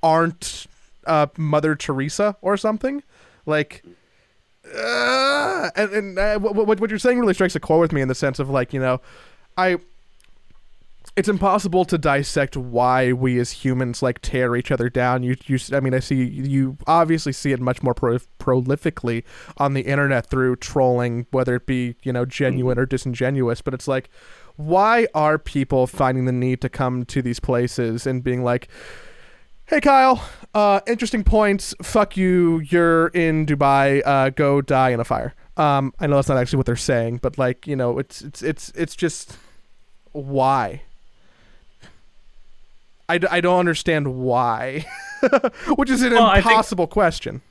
[0.01, 0.67] aren't
[1.05, 3.03] uh, Mother Teresa or something?
[3.45, 3.83] Like
[4.75, 8.07] uh, and, and uh, what, what you're saying really strikes a chord with me in
[8.07, 9.01] the sense of like you know,
[9.57, 9.77] I
[11.15, 15.21] it's impossible to dissect why we as humans like tear each other down.
[15.21, 19.23] You, you, I mean, I see you obviously see it much more pro- prolifically
[19.57, 23.61] on the internet through trolling, whether it be you know genuine or disingenuous.
[23.61, 24.09] But it's like,
[24.55, 28.67] why are people finding the need to come to these places and being like,
[29.65, 31.75] "Hey, Kyle, uh, interesting points.
[31.83, 32.59] Fuck you.
[32.61, 34.01] You're in Dubai.
[34.03, 37.19] Uh, go die in a fire." Um, I know that's not actually what they're saying,
[37.21, 39.37] but like you know, it's it's it's it's just
[40.13, 40.81] why
[43.09, 44.85] I, d- I don't understand why,
[45.75, 47.41] which is an Well, I impossible question.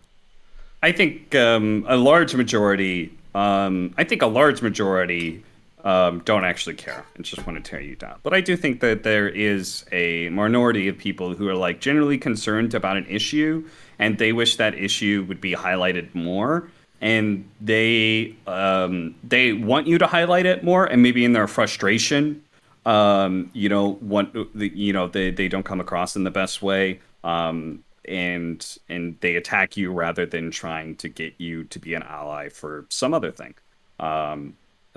[0.83, 3.13] I think um, a large majority.
[3.35, 5.45] Um, I think a large majority
[5.85, 8.19] um, don't actually care and just want to tear you down.
[8.23, 12.19] But I do think that there is a minority of people who are like generally
[12.19, 13.65] concerned about an issue
[13.99, 16.69] and they wish that issue would be highlighted more.
[17.01, 22.45] And they um, they want you to highlight it more, and maybe in their frustration,
[22.85, 27.01] um, you know, want you know they, they don't come across in the best way.
[27.25, 32.03] Um, and and they attack you rather than trying to get you to be an
[32.03, 33.55] ally for some other thing.
[34.01, 34.57] Um,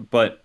[0.10, 0.44] but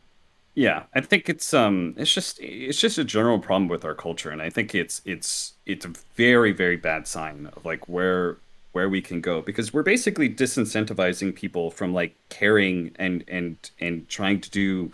[0.55, 4.31] yeah, I think it's um it's just it's just a general problem with our culture,
[4.31, 8.37] and I think it's it's it's a very very bad sign of like where
[8.73, 14.09] where we can go because we're basically disincentivizing people from like caring and and and
[14.09, 14.93] trying to do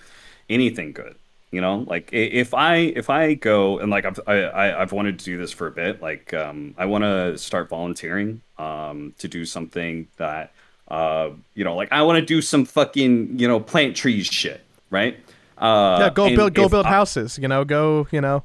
[0.49, 1.17] anything good
[1.57, 5.25] you know like if i if i go and like i've I, i've wanted to
[5.25, 9.45] do this for a bit like um i want to start volunteering um to do
[9.45, 10.53] something that
[10.89, 14.61] uh you know like i want to do some fucking you know plant trees shit
[14.91, 15.19] right
[15.59, 17.39] uh yeah, go build go build I- houses.
[17.39, 18.45] You know, go you know.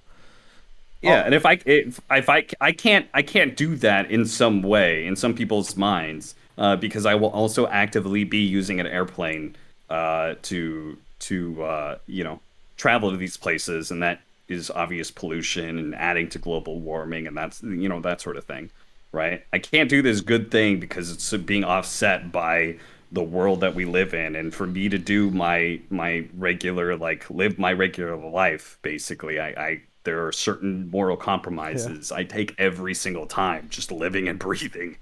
[1.02, 4.62] yeah, and if I if, if I I can't I can't do that in some
[4.64, 9.56] way in some people's minds uh, because I will also actively be using an airplane
[9.90, 12.40] uh, to to uh, you know
[12.82, 17.38] travel to these places, and that is obvious pollution and adding to global warming, and
[17.38, 18.72] that's you know that sort of thing,
[19.12, 19.46] right?
[19.54, 22.78] I can't do this good thing because it's being offset by
[23.12, 27.30] the world that we live in and for me to do my my regular like
[27.30, 32.94] live my regular life basically i i there are certain moral compromises I take every
[32.94, 34.98] single time, just living and breathing,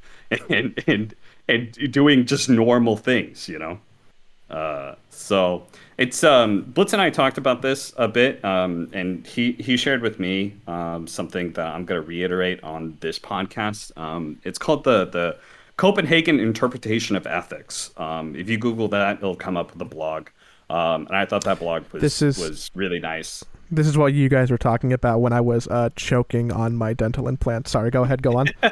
[0.49, 1.15] and and
[1.47, 3.79] and doing just normal things, you know.
[4.49, 5.65] Uh, so
[5.99, 10.01] it's um, Blitz and I talked about this a bit, um, and he he shared
[10.01, 13.95] with me um, something that I'm going to reiterate on this podcast.
[13.97, 15.37] Um, it's called the the
[15.77, 17.91] Copenhagen interpretation of ethics.
[17.97, 20.29] Um, if you Google that, it'll come up with a blog.
[20.69, 23.43] Um, and I thought that blog was This is- was really nice.
[23.71, 26.93] This is what you guys were talking about when I was uh, choking on my
[26.93, 27.67] dental implant.
[27.67, 28.47] Sorry, go ahead, go on.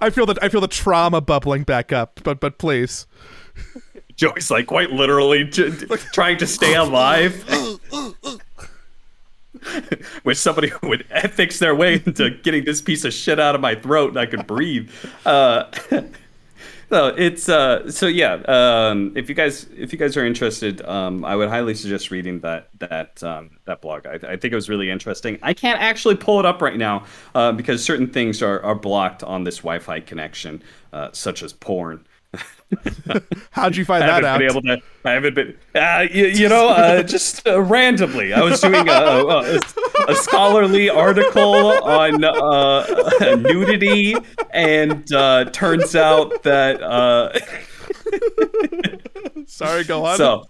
[0.00, 3.06] I feel that I feel the trauma bubbling back up, but but please.
[4.16, 5.70] Joey's like quite literally j-
[6.12, 7.44] trying to stay alive.
[10.22, 13.74] Which somebody would fix their way into getting this piece of shit out of my
[13.74, 14.90] throat and I could breathe.
[15.24, 15.64] Uh,
[16.88, 18.34] so it's uh, so yeah.
[18.46, 22.40] Um, if you guys if you guys are interested, um, I would highly suggest reading
[22.40, 24.06] that that um, that blog.
[24.06, 25.38] I, I think it was really interesting.
[25.42, 27.04] I can't actually pull it up right now
[27.34, 30.62] uh, because certain things are, are blocked on this Wi-Fi connection,
[30.92, 32.06] uh, such as porn.
[33.50, 34.38] How'd you find that out?
[34.38, 34.78] been able to.
[35.04, 35.56] I haven't been.
[35.74, 38.32] Uh, you, you know, uh, just uh, randomly.
[38.32, 39.60] I was doing a, a,
[40.08, 44.16] a scholarly article on uh, nudity,
[44.50, 46.82] and uh, turns out that.
[46.82, 47.38] Uh,
[49.46, 50.16] Sorry, go on.
[50.16, 50.44] so,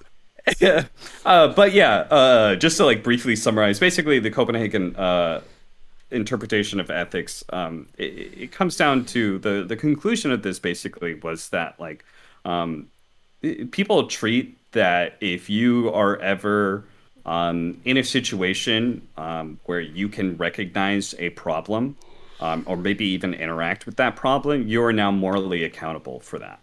[1.25, 5.43] uh, but yeah, uh, just to like briefly summarize, basically the Copenhagen uh,
[6.11, 8.05] interpretation of ethics, um, it,
[8.39, 10.59] it comes down to the the conclusion of this.
[10.59, 12.05] Basically, was that like
[12.45, 12.89] um,
[13.71, 16.85] people treat that if you are ever
[17.25, 21.97] um, in a situation um, where you can recognize a problem,
[22.41, 26.61] um, or maybe even interact with that problem, you are now morally accountable for that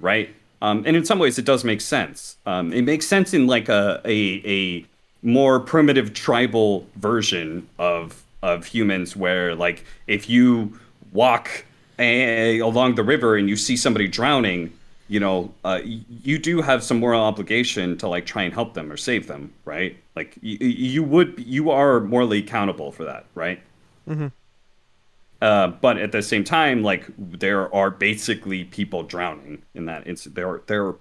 [0.00, 0.34] right?
[0.62, 2.36] Um, and in some ways, it does make sense.
[2.46, 4.86] It makes sense in like a, a a
[5.22, 10.78] more primitive tribal version of of humans, where like if you
[11.12, 11.64] walk
[11.98, 14.72] a, along the river and you see somebody drowning,
[15.08, 18.90] you know, uh, you do have some moral obligation to like try and help them
[18.92, 19.96] or save them, right?
[20.16, 23.60] Like y- you would, you are morally accountable for that, right?
[25.40, 30.34] Uh, but at the same time, like there are basically people drowning in that instance
[30.34, 30.96] There, are, there, are,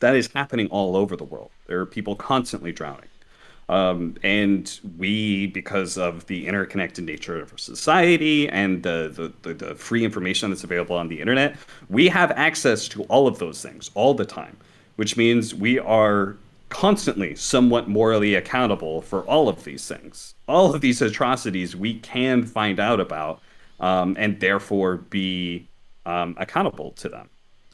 [0.00, 1.50] that is happening all over the world.
[1.66, 3.08] There are people constantly drowning,
[3.72, 9.74] um, and we, because of the interconnected nature of society and the, the the the
[9.74, 11.56] free information that's available on the internet,
[11.88, 14.58] we have access to all of those things all the time,
[14.96, 16.36] which means we are
[16.68, 20.34] constantly somewhat morally accountable for all of these things.
[20.46, 23.40] All of these atrocities we can find out about
[23.80, 25.66] um, and therefore be
[26.04, 27.30] um, accountable to them.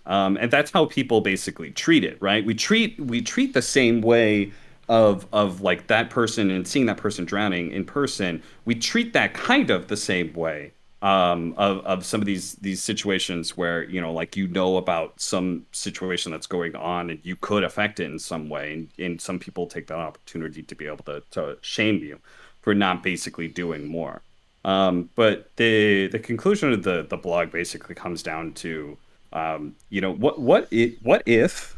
[0.07, 2.47] Um, and that's how people basically treat it, right?
[2.47, 4.53] We treat we treat the same way
[4.89, 8.43] of of like that person and seeing that person drowning in person.
[8.65, 10.73] We treat that kind of the same way
[11.03, 15.21] um, of of some of these these situations where you know like you know about
[15.21, 19.21] some situation that's going on and you could affect it in some way, and, and
[19.21, 22.19] some people take that opportunity to be able to to shame you
[22.63, 24.23] for not basically doing more.
[24.65, 28.99] Um, but the the conclusion of the the blog basically comes down to
[29.33, 30.73] um, you know what what
[31.03, 31.77] what if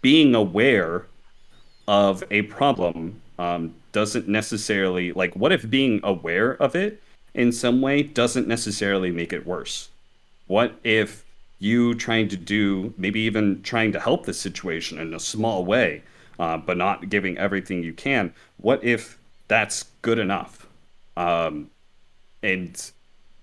[0.00, 1.06] being aware
[1.88, 7.02] of a problem um, doesn't necessarily like what if being aware of it
[7.34, 9.88] in some way doesn't necessarily make it worse?
[10.46, 11.24] What if
[11.58, 16.02] you trying to do maybe even trying to help the situation in a small way
[16.38, 19.18] uh, but not giving everything you can what if
[19.48, 20.66] that's good enough?
[21.16, 21.70] Um,
[22.42, 22.90] and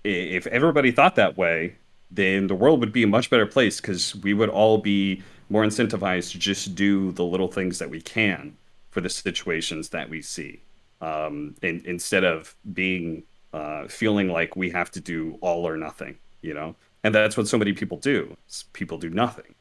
[0.04, 1.76] if everybody thought that way
[2.10, 5.64] then the world would be a much better place because we would all be more
[5.64, 8.56] incentivized to just do the little things that we can
[8.90, 10.60] for the situations that we see
[11.00, 13.22] um, in, instead of being
[13.52, 16.74] uh, feeling like we have to do all or nothing you know?
[17.04, 18.36] And that's what so many people do.
[18.72, 19.54] People do nothing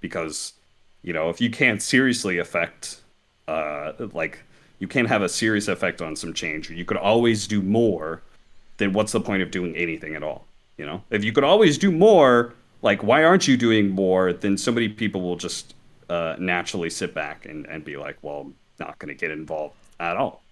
[0.00, 0.54] because
[1.02, 3.00] you know if you can't seriously affect
[3.46, 4.40] uh, like
[4.78, 8.22] you can't have a serious effect on some change you could always do more
[8.76, 10.48] then what's the point of doing anything at all
[10.78, 14.32] you know, if you could always do more, like why aren't you doing more?
[14.32, 15.74] Then so many people will just
[16.08, 19.74] uh, naturally sit back and, and be like, well, I'm not going to get involved
[20.00, 20.42] at all.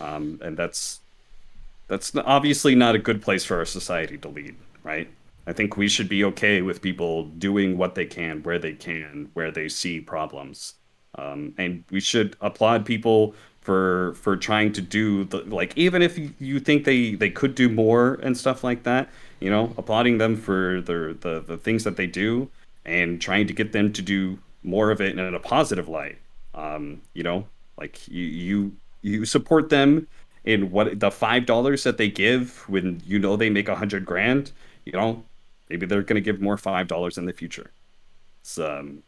[0.00, 1.00] Um, and that's
[1.88, 5.08] that's obviously not a good place for our society to lead, right?
[5.46, 9.30] I think we should be okay with people doing what they can, where they can,
[9.32, 10.74] where they see problems,
[11.14, 16.18] um, and we should applaud people for for trying to do the like even if
[16.38, 19.08] you, think they they could do more and stuff like that
[19.40, 22.50] you know, applauding them for the, the, the things that they do
[22.84, 26.18] and trying to get them to do more of it in a positive light.
[26.54, 30.08] Um, you know, like you, you, you support them
[30.44, 34.04] in what the five dollars that they give when you know they make a hundred
[34.04, 34.52] grand.
[34.84, 35.24] You know,
[35.68, 37.70] maybe they're going to give more five dollars in the future.
[38.42, 39.02] So, um,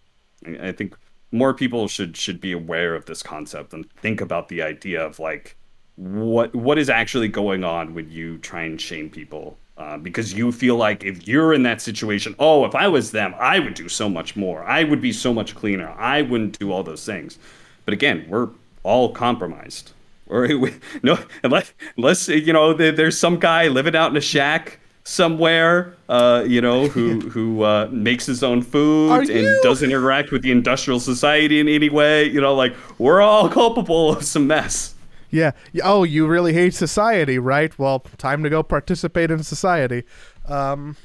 [0.60, 0.96] I think
[1.32, 5.18] more people should should be aware of this concept and think about the idea of
[5.18, 5.56] like
[5.96, 10.52] what what is actually going on when you try and shame people uh, because you
[10.52, 13.88] feel like if you're in that situation, oh, if I was them, I would do
[13.88, 14.62] so much more.
[14.64, 15.88] I would be so much cleaner.
[15.98, 17.38] I wouldn't do all those things.
[17.86, 18.50] But again, we're
[18.82, 19.92] all compromised.
[20.30, 20.46] Or
[21.02, 26.44] no, unless unless you know there's some guy living out in a shack somewhere, uh,
[26.46, 29.60] you know, who who uh, makes his own food Are and you?
[29.64, 32.26] doesn't interact with the industrial society in any way.
[32.26, 34.94] You know, like we're all culpable of some mess.
[35.30, 35.52] Yeah.
[35.82, 37.76] Oh, you really hate society, right?
[37.78, 40.04] Well, time to go participate in society.
[40.46, 40.96] Um,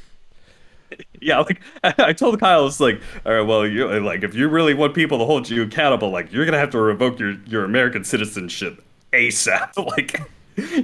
[1.21, 4.73] yeah, like I told Kyle, it's like, all right, well, you like if you really
[4.73, 8.03] want people to hold you accountable, like you're gonna have to revoke your your American
[8.03, 9.78] citizenship ASAP.
[9.97, 10.21] like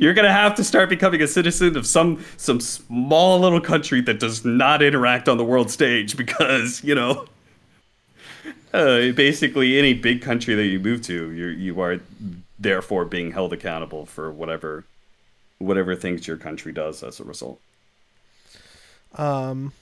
[0.01, 4.19] you're gonna have to start becoming a citizen of some some small little country that
[4.19, 7.25] does not interact on the world stage because you know.
[8.73, 11.99] Uh, basically, any big country that you move to, you you are
[12.61, 14.85] therefore being held accountable for whatever
[15.57, 17.59] whatever things your country does as a result.
[19.15, 19.73] Um,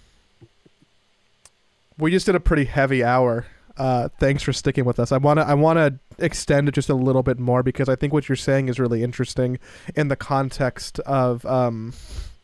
[1.98, 3.46] we just did a pretty heavy hour.
[3.78, 5.12] Uh, thanks for sticking with us.
[5.12, 8.28] I wanna I wanna extend it just a little bit more because I think what
[8.28, 9.60] you're saying is really interesting
[9.96, 11.94] in the context of um,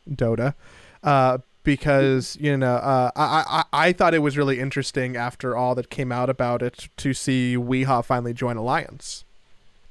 [0.09, 0.53] Dota.
[1.03, 5.75] Uh, because you know uh, I, I I thought it was really interesting after all
[5.75, 9.24] that came out about it to see Weehaw finally join Alliance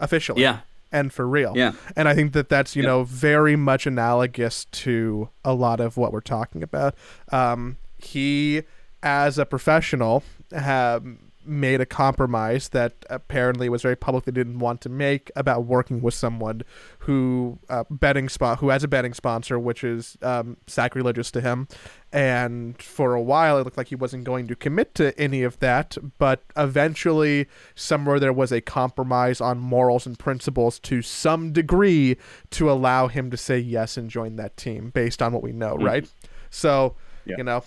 [0.04, 0.42] officially.
[0.42, 0.60] Yeah.
[0.92, 1.54] And for real.
[1.56, 1.72] Yeah.
[1.96, 2.90] And I think that that's, you yeah.
[2.90, 6.94] know, very much analogous to a lot of what we're talking about.
[7.32, 8.62] Um, he,
[9.02, 10.22] as a professional,
[10.52, 11.04] have
[11.46, 16.00] made a compromise that apparently was very public they didn't want to make about working
[16.00, 16.62] with someone
[17.04, 21.68] who uh, betting spot who has a betting sponsor, which is um, sacrilegious to him.
[22.12, 25.58] And for a while, it looked like he wasn't going to commit to any of
[25.58, 25.98] that.
[26.18, 32.16] But eventually, somewhere there was a compromise on morals and principles to some degree
[32.50, 35.74] to allow him to say yes and join that team based on what we know,
[35.74, 35.84] mm-hmm.
[35.84, 36.08] right?
[36.48, 36.94] So,
[37.26, 37.34] yeah.
[37.36, 37.64] you know,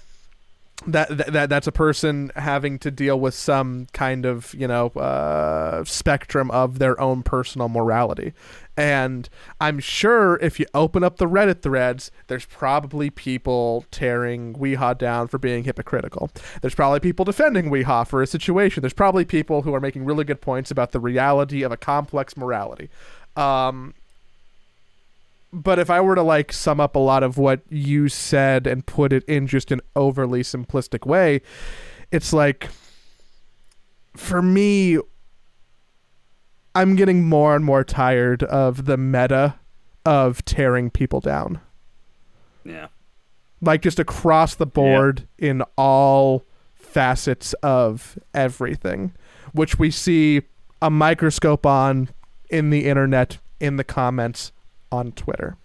[0.85, 5.84] that, that that's a person having to deal with some kind of you know uh,
[5.85, 8.34] spectrum of their own personal morality
[8.77, 9.27] and
[9.59, 15.27] i'm sure if you open up the reddit threads there's probably people tearing weehaw down
[15.27, 16.29] for being hypocritical.
[16.61, 18.81] There's probably people defending weehaw for a situation.
[18.81, 22.37] There's probably people who are making really good points about the reality of a complex
[22.37, 22.89] morality.
[23.35, 23.93] Um,
[25.53, 28.85] but if I were to like sum up a lot of what you said and
[28.85, 31.41] put it in just an overly simplistic way,
[32.11, 32.69] it's like
[34.15, 34.99] for me
[36.77, 39.55] I'm getting more and more tired of the meta
[40.05, 41.59] of tearing people down.
[42.63, 42.89] Yeah.
[43.61, 45.49] Like just across the board yeah.
[45.49, 46.45] in all
[46.75, 49.13] facets of everything,
[49.53, 50.43] which we see
[50.79, 52.09] a microscope on
[52.51, 54.51] in the internet, in the comments,
[54.91, 55.57] on Twitter.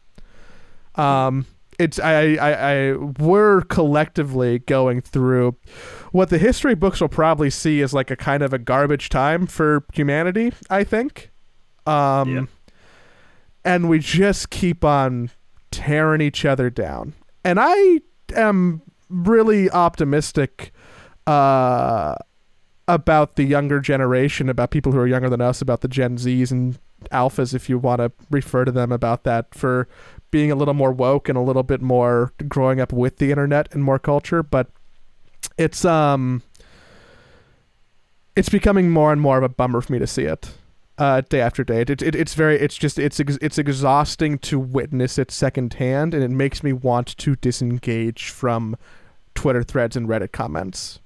[0.95, 1.45] Um,
[1.79, 5.57] it's I, I, I we're collectively going through
[6.13, 9.47] what the history books will probably see as like a kind of a garbage time
[9.47, 10.53] for humanity.
[10.71, 11.31] I think,
[11.87, 12.45] um, yeah.
[13.65, 15.31] and we just keep on
[15.71, 17.15] tearing each other down.
[17.45, 18.01] And I
[18.37, 20.73] am really optimistic
[21.27, 22.15] uh,
[22.89, 26.51] about the younger generation, about people who are younger than us, about the Gen Zs
[26.51, 26.79] and
[27.11, 29.89] alphas, if you want to refer to them about that, for
[30.33, 33.73] being a little more woke and a little bit more growing up with the internet
[33.73, 34.43] and more culture.
[34.43, 34.67] But
[35.57, 36.43] it's um,
[38.35, 40.51] it's becoming more and more of a bummer for me to see it.
[40.99, 45.19] Uh, day after day, it, it, it's very, it's just, it's it's exhausting to witness
[45.19, 48.77] it secondhand, and it makes me want to disengage from
[49.35, 51.01] Twitter threads and Reddit comments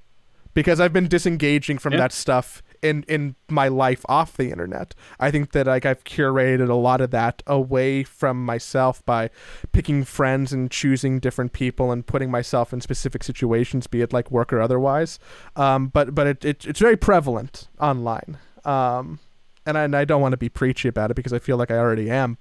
[0.54, 2.00] because I've been disengaging from yeah.
[2.00, 4.94] that stuff in in my life off the internet.
[5.18, 9.30] I think that like I've curated a lot of that away from myself by
[9.72, 14.30] picking friends and choosing different people and putting myself in specific situations, be it like
[14.30, 15.18] work or otherwise.
[15.54, 18.38] Um, but but it, it it's very prevalent online.
[18.64, 19.20] Um,
[19.64, 21.70] and I, and I don't want to be preachy about it because I feel like
[21.70, 22.38] I already am.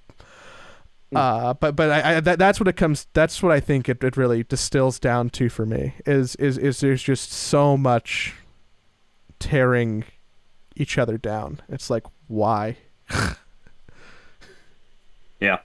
[1.12, 1.18] Mm.
[1.18, 3.06] Uh, but but I, I that, that's what it comes.
[3.12, 5.94] That's what I think it, it really distills down to for me.
[6.04, 8.34] Is is is there's just so much
[9.38, 10.04] tearing
[10.76, 11.60] each other down.
[11.68, 12.76] It's like why?
[15.40, 15.58] yeah.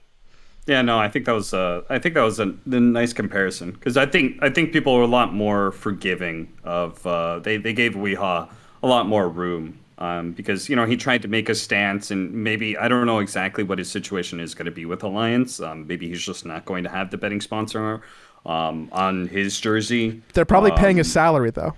[0.66, 3.72] Yeah, no, I think that was uh, I think that was a, a nice comparison
[3.72, 7.72] because I think I think people are a lot more forgiving of uh, they they
[7.72, 8.48] gave Weehaw
[8.82, 12.32] a lot more room um, because you know he tried to make a stance and
[12.32, 15.58] maybe I don't know exactly what his situation is going to be with Alliance.
[15.58, 18.00] Um, maybe he's just not going to have the betting sponsor
[18.46, 20.22] um, on his jersey.
[20.32, 21.74] They're probably paying his um, salary though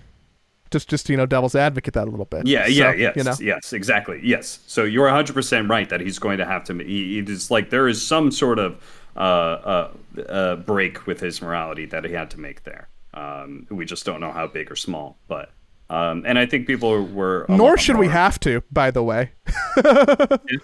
[0.75, 2.47] just just you know devil's advocate that a little bit.
[2.47, 3.35] Yeah, yeah, yes, you know?
[3.41, 4.59] yes, exactly, yes.
[4.67, 6.77] So you're 100 percent right that he's going to have to.
[6.79, 8.83] He, it's like there is some sort of
[9.17, 9.91] uh, uh,
[10.29, 12.89] uh, break with his morality that he had to make there.
[13.15, 15.53] Um, we just don't know how big or small, but
[15.89, 17.47] um, and I think people were.
[17.49, 19.31] Nor should we have to, by the way.
[19.47, 20.59] yeah, yeah you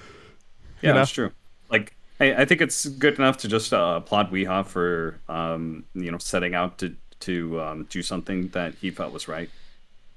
[0.83, 0.95] know?
[0.95, 1.31] that's true.
[1.71, 6.11] Like I, I, think it's good enough to just uh, applaud Weehaw for um, you
[6.11, 9.51] know setting out to to um, do something that he felt was right.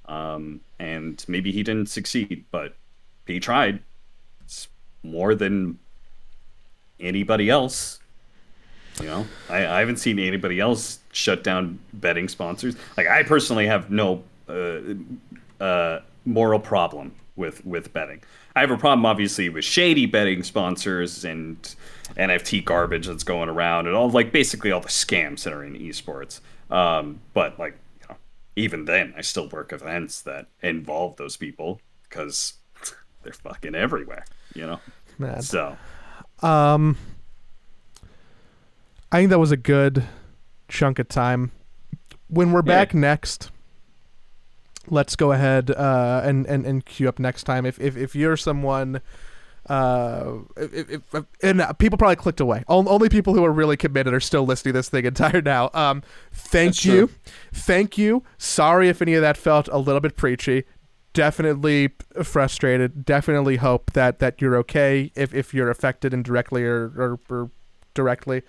[0.06, 2.76] Um, and maybe he didn't succeed, but
[3.26, 3.80] he tried.
[4.44, 4.68] It's
[5.02, 5.80] more than
[7.00, 8.00] anybody else.
[9.00, 12.76] You know, I, I haven't seen anybody else shut down betting sponsors.
[12.96, 14.80] Like I personally have no uh,
[15.60, 18.22] uh, moral problem with with betting.
[18.56, 21.58] I have a problem, obviously, with shady betting sponsors and
[22.18, 25.74] NFT garbage that's going around, and all like basically all the scams that are in
[25.74, 26.40] esports.
[26.70, 27.78] Um, but like
[28.56, 32.54] even then, I still work events that involve those people because
[33.24, 34.80] they're fucking everywhere, you know.
[35.18, 35.42] Man.
[35.42, 35.78] So,
[36.42, 36.98] um,
[39.12, 40.04] I think that was a good
[40.68, 41.52] chunk of time.
[42.28, 43.00] When we're back yeah.
[43.00, 43.52] next,
[44.88, 47.66] let's go ahead uh, and and and queue up next time.
[47.66, 49.02] If if if you're someone
[49.70, 52.64] uh, if, if, and people probably clicked away.
[52.68, 55.70] Only people who are really committed are still listening to this thing entire now.
[55.74, 57.16] Um, thank That's you, true.
[57.54, 58.24] thank you.
[58.38, 60.64] Sorry if any of that felt a little bit preachy.
[61.14, 61.92] Definitely
[62.24, 63.06] frustrated.
[63.06, 67.52] Definitely hope that that you're okay if if you're affected indirectly or or, or
[67.94, 68.42] directly.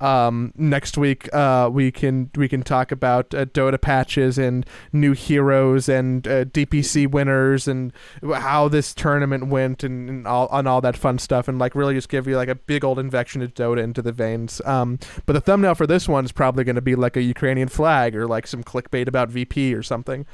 [0.00, 5.12] Um, next week, uh, we can we can talk about uh, Dota patches and new
[5.12, 10.80] heroes and uh, DPC winners and how this tournament went and, and all on all
[10.80, 13.54] that fun stuff and like really just give you like a big old injection of
[13.54, 14.60] Dota into the veins.
[14.64, 17.68] Um, but the thumbnail for this one is probably going to be like a Ukrainian
[17.68, 20.26] flag or like some clickbait about VP or something.